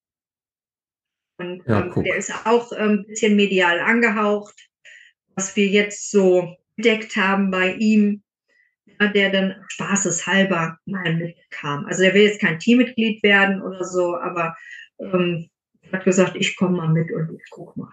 Und 1.37 1.65
ja, 1.65 1.85
ähm, 1.85 2.03
der 2.03 2.17
ist 2.17 2.31
auch 2.45 2.71
ein 2.71 2.89
ähm, 2.89 3.05
bisschen 3.07 3.35
medial 3.35 3.79
angehaucht, 3.79 4.69
was 5.35 5.55
wir 5.55 5.67
jetzt 5.67 6.11
so 6.11 6.55
entdeckt 6.75 7.15
haben 7.15 7.49
bei 7.49 7.73
ihm 7.73 8.23
der 9.07 9.31
dann 9.31 9.55
spaßeshalber 9.69 10.77
mal 10.85 11.15
mitkam. 11.15 11.85
Also 11.85 12.03
der 12.03 12.13
will 12.13 12.23
jetzt 12.23 12.41
kein 12.41 12.59
Teammitglied 12.59 13.23
werden 13.23 13.61
oder 13.61 13.83
so, 13.85 14.17
aber 14.17 14.55
ähm, 14.99 15.49
hat 15.91 16.03
gesagt, 16.03 16.35
ich 16.35 16.55
komme 16.57 16.77
mal 16.77 16.89
mit 16.89 17.11
und 17.11 17.31
ich 17.33 17.49
guck 17.49 17.75
mal. 17.77 17.89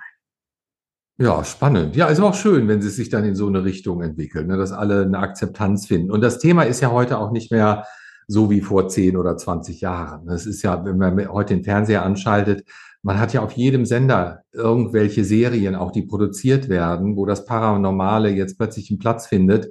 Ja, 1.19 1.43
spannend. 1.45 1.97
Ja, 1.97 2.09
ist 2.09 2.21
auch 2.21 2.35
schön, 2.35 2.69
wenn 2.69 2.83
sie 2.83 2.91
sich 2.91 3.09
dann 3.09 3.25
in 3.25 3.35
so 3.35 3.47
eine 3.47 3.65
Richtung 3.65 4.03
entwickeln, 4.03 4.49
ne, 4.49 4.59
dass 4.59 4.73
alle 4.73 5.03
eine 5.03 5.19
Akzeptanz 5.19 5.87
finden. 5.87 6.11
Und 6.11 6.21
das 6.21 6.39
Thema 6.39 6.65
ist 6.65 6.83
ja 6.83 6.91
heute 6.91 7.19
auch 7.19 7.31
nicht 7.31 7.51
mehr 7.51 7.87
so 8.29 8.51
wie 8.51 8.61
vor 8.61 8.89
10 8.89 9.17
oder 9.17 9.37
20 9.37 9.81
Jahren. 9.81 10.27
Das 10.27 10.45
ist 10.45 10.63
ja, 10.63 10.85
wenn 10.85 10.99
man 10.99 11.29
heute 11.29 11.55
den 11.55 11.65
Fernseher 11.65 12.03
anschaltet, 12.03 12.69
man 13.03 13.19
hat 13.19 13.33
ja 13.33 13.41
auf 13.41 13.53
jedem 13.53 13.87
Sender 13.87 14.43
irgendwelche 14.53 15.25
Serien 15.25 15.75
auch, 15.75 15.93
die 15.93 16.03
produziert 16.03 16.69
werden, 16.69 17.17
wo 17.17 17.25
das 17.25 17.47
Paranormale 17.47 18.31
jetzt 18.31 18.59
plötzlich 18.59 18.91
einen 18.91 18.99
Platz 18.99 19.27
findet 19.27 19.71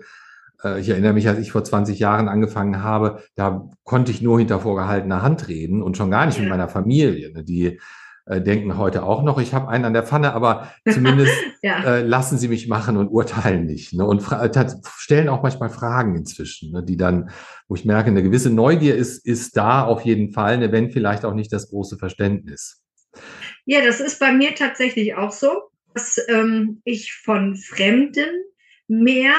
ich 0.80 0.89
erinnere 0.89 1.13
mich, 1.13 1.28
als 1.28 1.39
ich 1.39 1.51
vor 1.51 1.63
20 1.63 1.99
Jahren 1.99 2.28
angefangen 2.28 2.84
habe, 2.84 3.23
da 3.36 3.69
konnte 3.84 4.12
ich 4.12 4.21
nur 4.21 4.39
hinter 4.39 4.60
vorgehaltener 4.60 5.21
Hand 5.21 5.47
reden 5.47 5.82
und 5.82 5.97
schon 5.97 6.12
gar 6.12 6.25
nicht 6.25 6.39
mit 6.39 6.49
meiner 6.49 6.69
Familie. 6.69 7.32
Ne? 7.32 7.43
Die 7.43 7.80
äh, 8.25 8.41
denken 8.41 8.78
heute 8.78 9.04
auch 9.04 9.21
noch, 9.21 9.39
ich 9.39 9.54
habe 9.54 9.67
einen 9.67 9.86
an 9.86 9.93
der 9.93 10.04
Pfanne, 10.04 10.34
aber 10.34 10.71
zumindest 10.91 11.34
ja. 11.62 11.84
äh, 11.84 12.01
lassen 12.01 12.39
sie 12.39 12.47
mich 12.47 12.67
machen 12.67 12.97
und 12.97 13.10
urteilen 13.10 13.65
nicht. 13.65 13.93
Ne? 13.93 14.06
Und 14.06 14.23
stellen 14.97 15.30
auch 15.30 15.43
manchmal 15.43 15.69
Fragen 15.69 16.15
inzwischen, 16.15 16.71
ne? 16.71 16.84
die 16.84 16.97
dann, 16.97 17.30
wo 17.67 17.75
ich 17.75 17.86
merke, 17.86 18.10
eine 18.10 18.23
gewisse 18.23 18.49
Neugier 18.49 18.95
ist, 18.95 19.25
ist 19.25 19.56
da 19.58 19.84
auf 19.84 20.01
jeden 20.01 20.32
Fall, 20.32 20.58
ne? 20.58 20.71
wenn 20.71 20.89
vielleicht 20.89 21.23
auch 21.23 21.36
nicht 21.36 21.54
das 21.54 21.69
große 21.69 21.97
Verständnis. 21.97 22.84
Ja, 23.65 23.86
das 23.86 23.99
ist 23.99 24.19
bei 24.19 24.34
mir 24.34 24.56
tatsächlich 24.56 25.15
auch 25.15 25.32
so, 25.32 25.69
dass 25.93 26.17
ähm, 26.28 26.82
ich 26.84 27.13
von 27.13 27.56
Fremden 27.56 28.43
mehr 28.88 29.34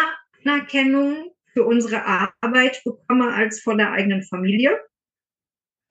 Anerkennung 0.47 1.33
für 1.53 1.65
unsere 1.65 2.05
Arbeit 2.05 2.83
bekomme 2.85 3.33
als 3.33 3.61
von 3.61 3.79
der 3.79 3.93
eigenen 3.93 4.23
Familie. 4.23 4.79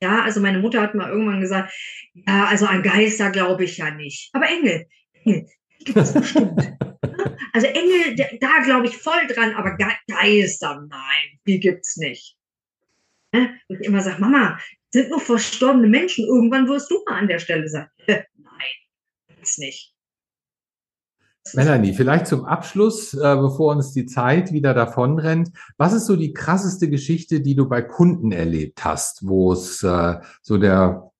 Ja, 0.02 0.24
also 0.24 0.39
meine 0.39 0.60
Mutter 0.60 0.82
hat 0.82 0.94
mal 0.94 1.10
irgendwann 1.10 1.41
gesagt, 1.41 1.74
ja, 2.13 2.46
also 2.46 2.65
an 2.65 2.84
Geister 2.84 3.32
glaube 3.32 3.63
ich 3.63 3.78
ja 3.78 3.91
nicht. 3.91 4.30
Aber 4.34 4.48
Engel, 4.48 4.86
Engel, 5.24 5.48
gibt 5.80 5.98
es 5.98 6.13
bestimmt. 6.13 6.78
also 7.54 7.68
Engel, 7.68 8.15
da 8.39 8.60
glaube 8.63 8.88
ich 8.88 8.98
voll 8.98 9.26
dran, 9.28 9.56
aber 9.56 9.78
Geister, 10.08 10.86
nein, 10.89 11.39
die 11.48 11.60
gibt's 11.60 11.98
nicht. 11.98 12.38
Und 13.34 13.82
ich 13.82 13.88
immer 13.88 14.02
sage, 14.02 14.22
Mama, 14.22 14.60
sind 14.91 15.10
nur 15.10 15.20
verstorbene 15.20 15.88
Menschen. 15.88 16.26
Irgendwann 16.26 16.68
wirst 16.68 16.89
du 16.89 17.04
mal 17.06 17.20
an 17.20 17.28
der 17.28 17.39
Stelle 17.39 17.68
sagen, 17.68 17.89
nein, 18.08 18.74
gibt's 19.28 19.58
nicht. 19.58 19.94
Melanie, 21.53 21.93
vielleicht 21.93 22.27
zum 22.27 22.45
Abschluss, 22.45 23.13
äh, 23.13 23.36
bevor 23.36 23.75
uns 23.75 23.93
die 23.93 24.05
Zeit 24.05 24.51
wieder 24.51 24.73
davonrennt. 24.73 25.51
Was 25.77 25.93
ist 25.93 26.08
so 26.08 26.15
die 26.15 26.34
krasseste 26.34 26.89
Geschichte, 26.89 27.41
die 27.41 27.55
du 27.55 27.69
bei 27.69 27.81
Kunden 27.81 28.31
erlebt 28.31 28.84
hast, 28.84 29.27
wo 29.27 29.53
es 29.53 29.84
äh, 29.84 30.15
so 30.41 30.58
der, 30.58 31.12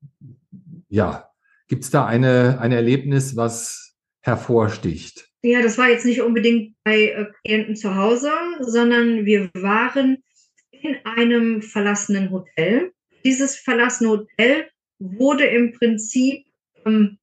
ja, 0.90 1.30
gibt 1.68 1.84
es 1.84 1.92
da 1.92 2.06
eine, 2.06 2.60
ein 2.60 2.72
Erlebnis, 2.72 3.36
was 3.36 3.96
hervorsticht? 4.22 5.30
Ja, 5.44 5.62
das 5.62 5.78
war 5.78 5.90
jetzt 5.90 6.06
nicht 6.06 6.22
unbedingt 6.22 6.76
bei 6.84 7.10
äh, 7.10 7.26
Klienten 7.44 7.76
zu 7.76 7.96
Hause, 7.96 8.32
sondern 8.62 9.26
wir 9.26 9.52
waren 9.54 10.24
in 10.72 10.96
einem 11.04 11.62
verlassenen 11.62 12.32
Hotel. 12.32 12.92
Dieses 13.24 13.56
verlassene 13.56 14.10
Hotel 14.10 14.66
wurde 14.98 15.46
im 15.46 15.74
Prinzip 15.74 16.46
ähm, 16.86 17.20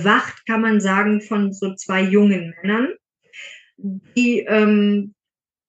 bewacht, 0.00 0.46
kann 0.46 0.60
man 0.60 0.80
sagen, 0.80 1.20
von 1.20 1.52
so 1.52 1.74
zwei 1.74 2.02
jungen 2.02 2.54
Männern, 2.62 2.94
die 3.76 4.40
ähm, 4.40 5.14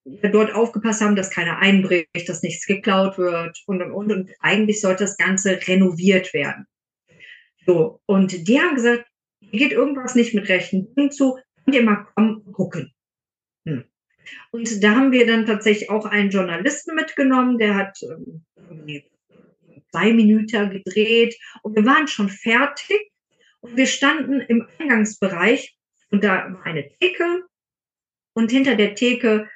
dort 0.06 0.54
aufgepasst 0.54 1.02
haben, 1.02 1.16
dass 1.16 1.30
keiner 1.30 1.60
einbricht, 1.60 2.28
dass 2.28 2.44
nichts 2.44 2.66
geklaut 2.66 3.18
wird 3.18 3.58
und 3.68 3.82
und 3.82 3.92
und. 3.92 4.12
Und 4.12 4.32
eigentlich 4.40 4.82
sollte 4.82 5.04
das 5.04 5.18
Ganze 5.18 5.60
renoviert 5.68 6.34
werden. 6.34 6.66
So, 7.66 8.02
und 8.08 8.48
die 8.48 8.60
haben 8.60 8.76
gesagt, 8.76 9.06
hier 9.40 9.60
geht 9.60 9.72
irgendwas 9.72 10.16
nicht 10.16 10.34
mit 10.34 10.50
rechten 10.50 10.94
Dingen 10.96 11.12
zu, 11.12 11.38
könnt 11.64 11.76
ihr 11.76 11.84
mal 11.84 12.08
kommen, 12.16 12.44
gucken. 12.52 12.92
Hm. 13.66 13.86
Und 14.52 14.84
da 14.84 14.96
haben 14.96 15.12
wir 15.12 15.28
dann 15.28 15.46
tatsächlich 15.46 15.90
auch 15.90 16.06
einen 16.06 16.30
Journalisten 16.30 16.96
mitgenommen, 16.96 17.58
der 17.58 17.76
hat 17.76 18.00
ähm, 18.04 19.04
zwei 19.92 20.14
Minuten 20.14 20.70
gedreht 20.72 21.38
und 21.64 21.76
wir 21.76 21.86
waren 21.86 22.08
schon 22.08 22.30
fertig 22.30 23.11
und 23.62 23.78
wir 23.78 23.88
standen 23.88 24.42
im 24.42 24.68
Eingangsbereich 24.80 25.76
und 26.12 26.24
da 26.24 26.54
war 26.54 26.66
eine 26.66 26.90
Theke 27.00 27.44
und 28.34 28.52
hinter 28.52 28.76
der 28.76 28.96
Theke 28.96 29.50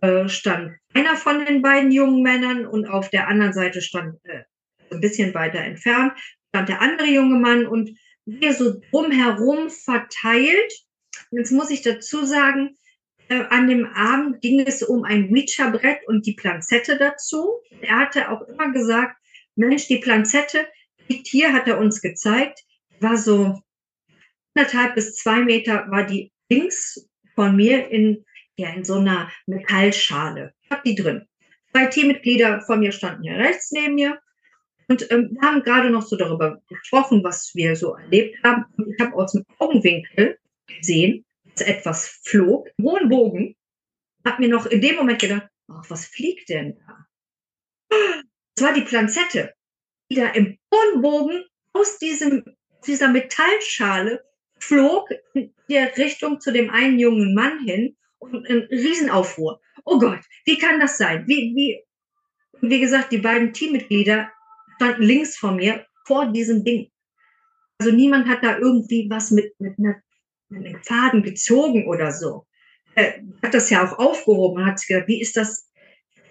äh, 0.00 0.28
stand 0.28 0.76
einer 0.94 1.16
von 1.16 1.44
den 1.44 1.62
beiden 1.62 1.92
jungen 1.92 2.22
Männern 2.22 2.66
und 2.66 2.86
auf 2.86 3.10
der 3.10 3.28
anderen 3.28 3.52
Seite 3.52 3.82
stand 3.82 4.16
äh, 4.24 4.44
ein 4.90 5.00
bisschen 5.00 5.34
weiter 5.34 5.58
entfernt 5.58 6.12
stand 6.48 6.68
der 6.68 6.80
andere 6.80 7.08
junge 7.08 7.38
Mann 7.38 7.66
und 7.66 7.90
wir 8.24 8.52
so 8.52 8.80
drumherum 8.90 9.70
verteilt. 9.70 10.72
Jetzt 11.30 11.52
muss 11.52 11.70
ich 11.70 11.82
dazu 11.82 12.24
sagen, 12.24 12.76
äh, 13.28 13.44
an 13.50 13.68
dem 13.68 13.86
Abend 13.86 14.40
ging 14.40 14.60
es 14.60 14.82
um 14.82 15.04
ein 15.04 15.30
Ouija-Brett 15.30 16.06
und 16.06 16.26
die 16.26 16.34
Planzette 16.34 16.96
dazu. 16.96 17.60
Er 17.80 17.98
hatte 17.98 18.30
auch 18.30 18.42
immer 18.42 18.70
gesagt, 18.72 19.16
Mensch, 19.56 19.88
die 19.88 19.98
Planzette 19.98 20.66
liegt 21.08 21.26
hier, 21.26 21.52
hat 21.52 21.68
er 21.68 21.78
uns 21.78 22.00
gezeigt 22.00 22.60
war 23.02 23.16
so 23.16 23.60
anderthalb 24.54 24.94
bis 24.94 25.16
zwei 25.16 25.40
Meter, 25.40 25.86
war 25.90 26.04
die 26.04 26.32
links 26.50 27.08
von 27.34 27.54
mir 27.54 27.88
in, 27.88 28.24
ja, 28.56 28.70
in 28.70 28.84
so 28.84 28.94
einer 28.94 29.30
Metallschale. 29.46 30.52
Ich 30.62 30.70
habe 30.70 30.82
die 30.84 30.94
drin. 30.94 31.26
Zwei 31.72 31.86
Teammitglieder 31.86 32.62
von 32.62 32.80
mir 32.80 32.92
standen 32.92 33.22
hier 33.22 33.36
rechts 33.36 33.70
neben 33.70 33.94
mir. 33.94 34.18
Und 34.88 35.10
ähm, 35.12 35.30
wir 35.32 35.42
haben 35.42 35.62
gerade 35.62 35.90
noch 35.90 36.02
so 36.02 36.16
darüber 36.16 36.60
gesprochen, 36.68 37.22
was 37.22 37.54
wir 37.54 37.76
so 37.76 37.94
erlebt 37.94 38.42
haben. 38.42 38.64
Und 38.76 38.92
ich 38.92 39.00
habe 39.00 39.14
aus 39.14 39.32
dem 39.32 39.44
Augenwinkel 39.58 40.38
gesehen, 40.66 41.24
dass 41.54 41.66
etwas 41.66 42.08
flog, 42.24 42.68
hohen 42.82 43.08
Bogen. 43.08 43.54
Hab 44.24 44.40
mir 44.40 44.48
noch 44.48 44.66
in 44.66 44.80
dem 44.80 44.96
Moment 44.96 45.20
gedacht, 45.20 45.48
oh, 45.68 45.82
was 45.88 46.06
fliegt 46.06 46.48
denn 46.48 46.78
da? 46.86 47.06
Das 48.54 48.66
war 48.66 48.74
die 48.74 48.82
Planzette, 48.82 49.54
die 50.10 50.16
da 50.16 50.28
im 50.30 50.58
hohen 50.74 51.02
Bogen 51.02 51.44
aus 51.72 51.98
diesem 51.98 52.44
dieser 52.86 53.08
Metallschale 53.08 54.24
flog 54.60 55.08
in 55.34 55.52
der 55.68 55.96
Richtung 55.96 56.40
zu 56.40 56.52
dem 56.52 56.70
einen 56.70 56.98
jungen 56.98 57.34
Mann 57.34 57.64
hin 57.64 57.96
und 58.18 58.48
ein 58.48 58.68
Riesenaufruhr. 58.70 59.60
Oh 59.84 59.98
Gott, 59.98 60.20
wie 60.44 60.58
kann 60.58 60.80
das 60.80 60.98
sein? 60.98 61.24
Wie, 61.26 61.54
wie, 61.54 61.82
wie 62.60 62.80
gesagt, 62.80 63.12
die 63.12 63.18
beiden 63.18 63.52
Teammitglieder 63.52 64.30
standen 64.76 65.02
links 65.02 65.36
von 65.36 65.56
mir 65.56 65.86
vor 66.06 66.26
diesem 66.32 66.64
Ding. 66.64 66.90
Also 67.78 67.92
niemand 67.92 68.28
hat 68.28 68.42
da 68.42 68.58
irgendwie 68.58 69.08
was 69.08 69.30
mit, 69.30 69.58
mit, 69.60 69.78
einer, 69.78 70.02
mit 70.48 70.66
einem 70.66 70.82
Faden 70.82 71.22
gezogen 71.22 71.86
oder 71.86 72.12
so. 72.12 72.46
Er 72.94 73.22
hat 73.42 73.54
das 73.54 73.70
ja 73.70 73.86
auch 73.86 73.98
aufgehoben 73.98 74.62
und 74.62 74.66
hat 74.66 74.80
sich 74.80 74.88
gedacht, 74.88 75.08
wie 75.08 75.20
ist 75.20 75.36
das, 75.36 75.70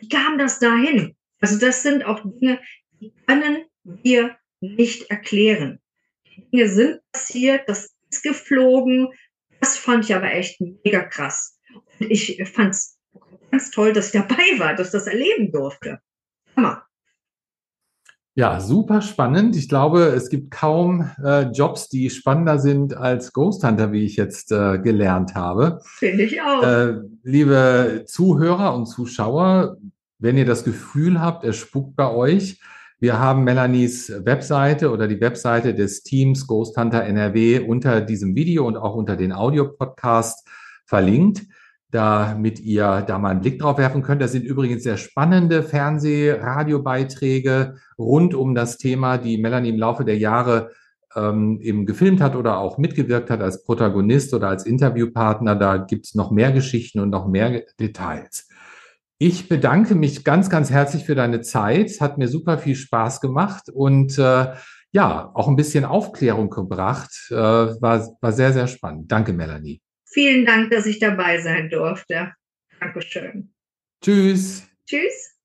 wie 0.01 0.09
kam 0.09 0.37
das 0.37 0.59
dahin? 0.59 1.15
Also 1.39 1.57
das 1.57 1.83
sind 1.83 2.03
auch 2.03 2.21
Dinge, 2.23 2.59
die 2.99 3.13
können 3.25 3.65
wir 3.85 4.35
nicht 4.59 5.09
erklären. 5.09 5.79
Dinge 6.51 6.69
sind 6.69 6.99
passiert, 7.11 7.67
das 7.67 7.89
ist 8.09 8.23
geflogen. 8.23 9.09
Das 9.59 9.77
fand 9.77 10.05
ich 10.05 10.15
aber 10.15 10.31
echt 10.31 10.61
mega 10.61 11.03
krass. 11.03 11.57
Und 11.99 12.11
ich 12.11 12.41
fand 12.53 12.73
es 12.75 12.97
ganz 13.51 13.71
toll, 13.71 13.93
dass 13.93 14.07
ich 14.07 14.21
dabei 14.21 14.59
war, 14.59 14.75
dass 14.75 14.87
ich 14.87 14.93
das 14.93 15.07
erleben 15.07 15.51
durfte. 15.51 15.99
Hammer. 16.55 16.83
Ja, 18.35 18.59
super 18.59 19.01
spannend. 19.01 19.55
Ich 19.55 19.67
glaube, 19.67 20.03
es 20.03 20.29
gibt 20.29 20.51
kaum 20.51 21.09
äh, 21.23 21.49
Jobs, 21.49 21.89
die 21.89 22.11
spannender 22.11 22.59
sind 22.59 22.95
als 22.95 23.33
Ghost 23.33 23.63
Hunter, 23.63 23.91
wie 23.91 24.05
ich 24.05 24.15
jetzt 24.15 24.51
äh, 24.51 24.77
gelernt 24.77 25.33
habe. 25.33 25.79
Finde 25.83 26.23
ich 26.23 26.39
auch. 26.39 26.61
Äh, 26.61 26.97
liebe 27.23 28.03
Zuhörer 28.05 28.75
und 28.75 28.85
Zuschauer, 28.85 29.77
wenn 30.19 30.37
ihr 30.37 30.45
das 30.45 30.63
Gefühl 30.63 31.19
habt, 31.19 31.45
es 31.45 31.57
spukt 31.57 31.95
bei 31.95 32.11
euch, 32.11 32.61
wir 32.99 33.19
haben 33.19 33.43
Melanies 33.43 34.11
Webseite 34.25 34.89
oder 34.89 35.07
die 35.07 35.21
Webseite 35.21 35.75
des 35.75 36.01
Teams 36.01 36.47
Ghost 36.47 36.75
Hunter 36.77 37.03
NRW 37.03 37.59
unter 37.59 38.01
diesem 38.01 38.35
Video 38.35 38.65
und 38.65 38.75
auch 38.75 38.95
unter 38.95 39.15
den 39.15 39.33
Audio-Podcast 39.33 40.47
verlinkt, 40.87 41.43
damit 41.91 42.59
ihr 42.59 43.03
da 43.05 43.19
mal 43.19 43.29
einen 43.29 43.41
Blick 43.41 43.59
drauf 43.59 43.77
werfen 43.77 44.01
könnt. 44.01 44.23
Das 44.23 44.31
sind 44.31 44.45
übrigens 44.45 44.81
sehr 44.81 44.97
spannende 44.97 45.61
Fernseh-Radiobeiträge 45.61 47.75
rund 47.99 48.33
um 48.33 48.55
das 48.55 48.79
Thema, 48.79 49.19
die 49.19 49.37
Melanie 49.37 49.69
im 49.69 49.77
Laufe 49.77 50.03
der 50.03 50.17
Jahre 50.17 50.71
ähm, 51.15 51.59
eben 51.61 51.85
gefilmt 51.85 52.19
hat 52.19 52.35
oder 52.35 52.57
auch 52.57 52.79
mitgewirkt 52.79 53.29
hat 53.29 53.41
als 53.41 53.63
Protagonist 53.63 54.33
oder 54.33 54.49
als 54.49 54.65
Interviewpartner. 54.65 55.55
Da 55.55 55.77
gibt's 55.77 56.15
noch 56.15 56.31
mehr 56.31 56.51
Geschichten 56.51 56.99
und 56.99 57.11
noch 57.11 57.27
mehr 57.27 57.61
Details. 57.79 58.46
Ich 59.19 59.49
bedanke 59.49 59.95
mich 59.95 60.23
ganz, 60.23 60.49
ganz 60.49 60.69
herzlich 60.69 61.05
für 61.05 61.15
deine 61.15 61.41
Zeit. 61.41 62.01
Hat 62.01 62.19
mir 62.19 62.27
super 62.27 62.59
viel 62.59 62.75
Spaß 62.75 63.19
gemacht 63.19 63.67
und 63.69 64.17
äh, 64.19 64.53
ja, 64.91 65.31
auch 65.33 65.47
ein 65.47 65.55
bisschen 65.55 65.85
Aufklärung 65.85 66.51
gebracht. 66.51 67.11
Äh, 67.31 67.35
war, 67.35 68.15
war 68.21 68.31
sehr, 68.31 68.53
sehr 68.53 68.67
spannend. 68.67 69.11
Danke, 69.11 69.33
Melanie. 69.33 69.81
Vielen 70.05 70.45
Dank, 70.45 70.69
dass 70.69 70.85
ich 70.85 70.99
dabei 70.99 71.39
sein 71.41 71.69
durfte. 71.69 72.33
Dankeschön. 72.79 73.53
Tschüss. 74.03 74.67
Tschüss. 74.85 75.35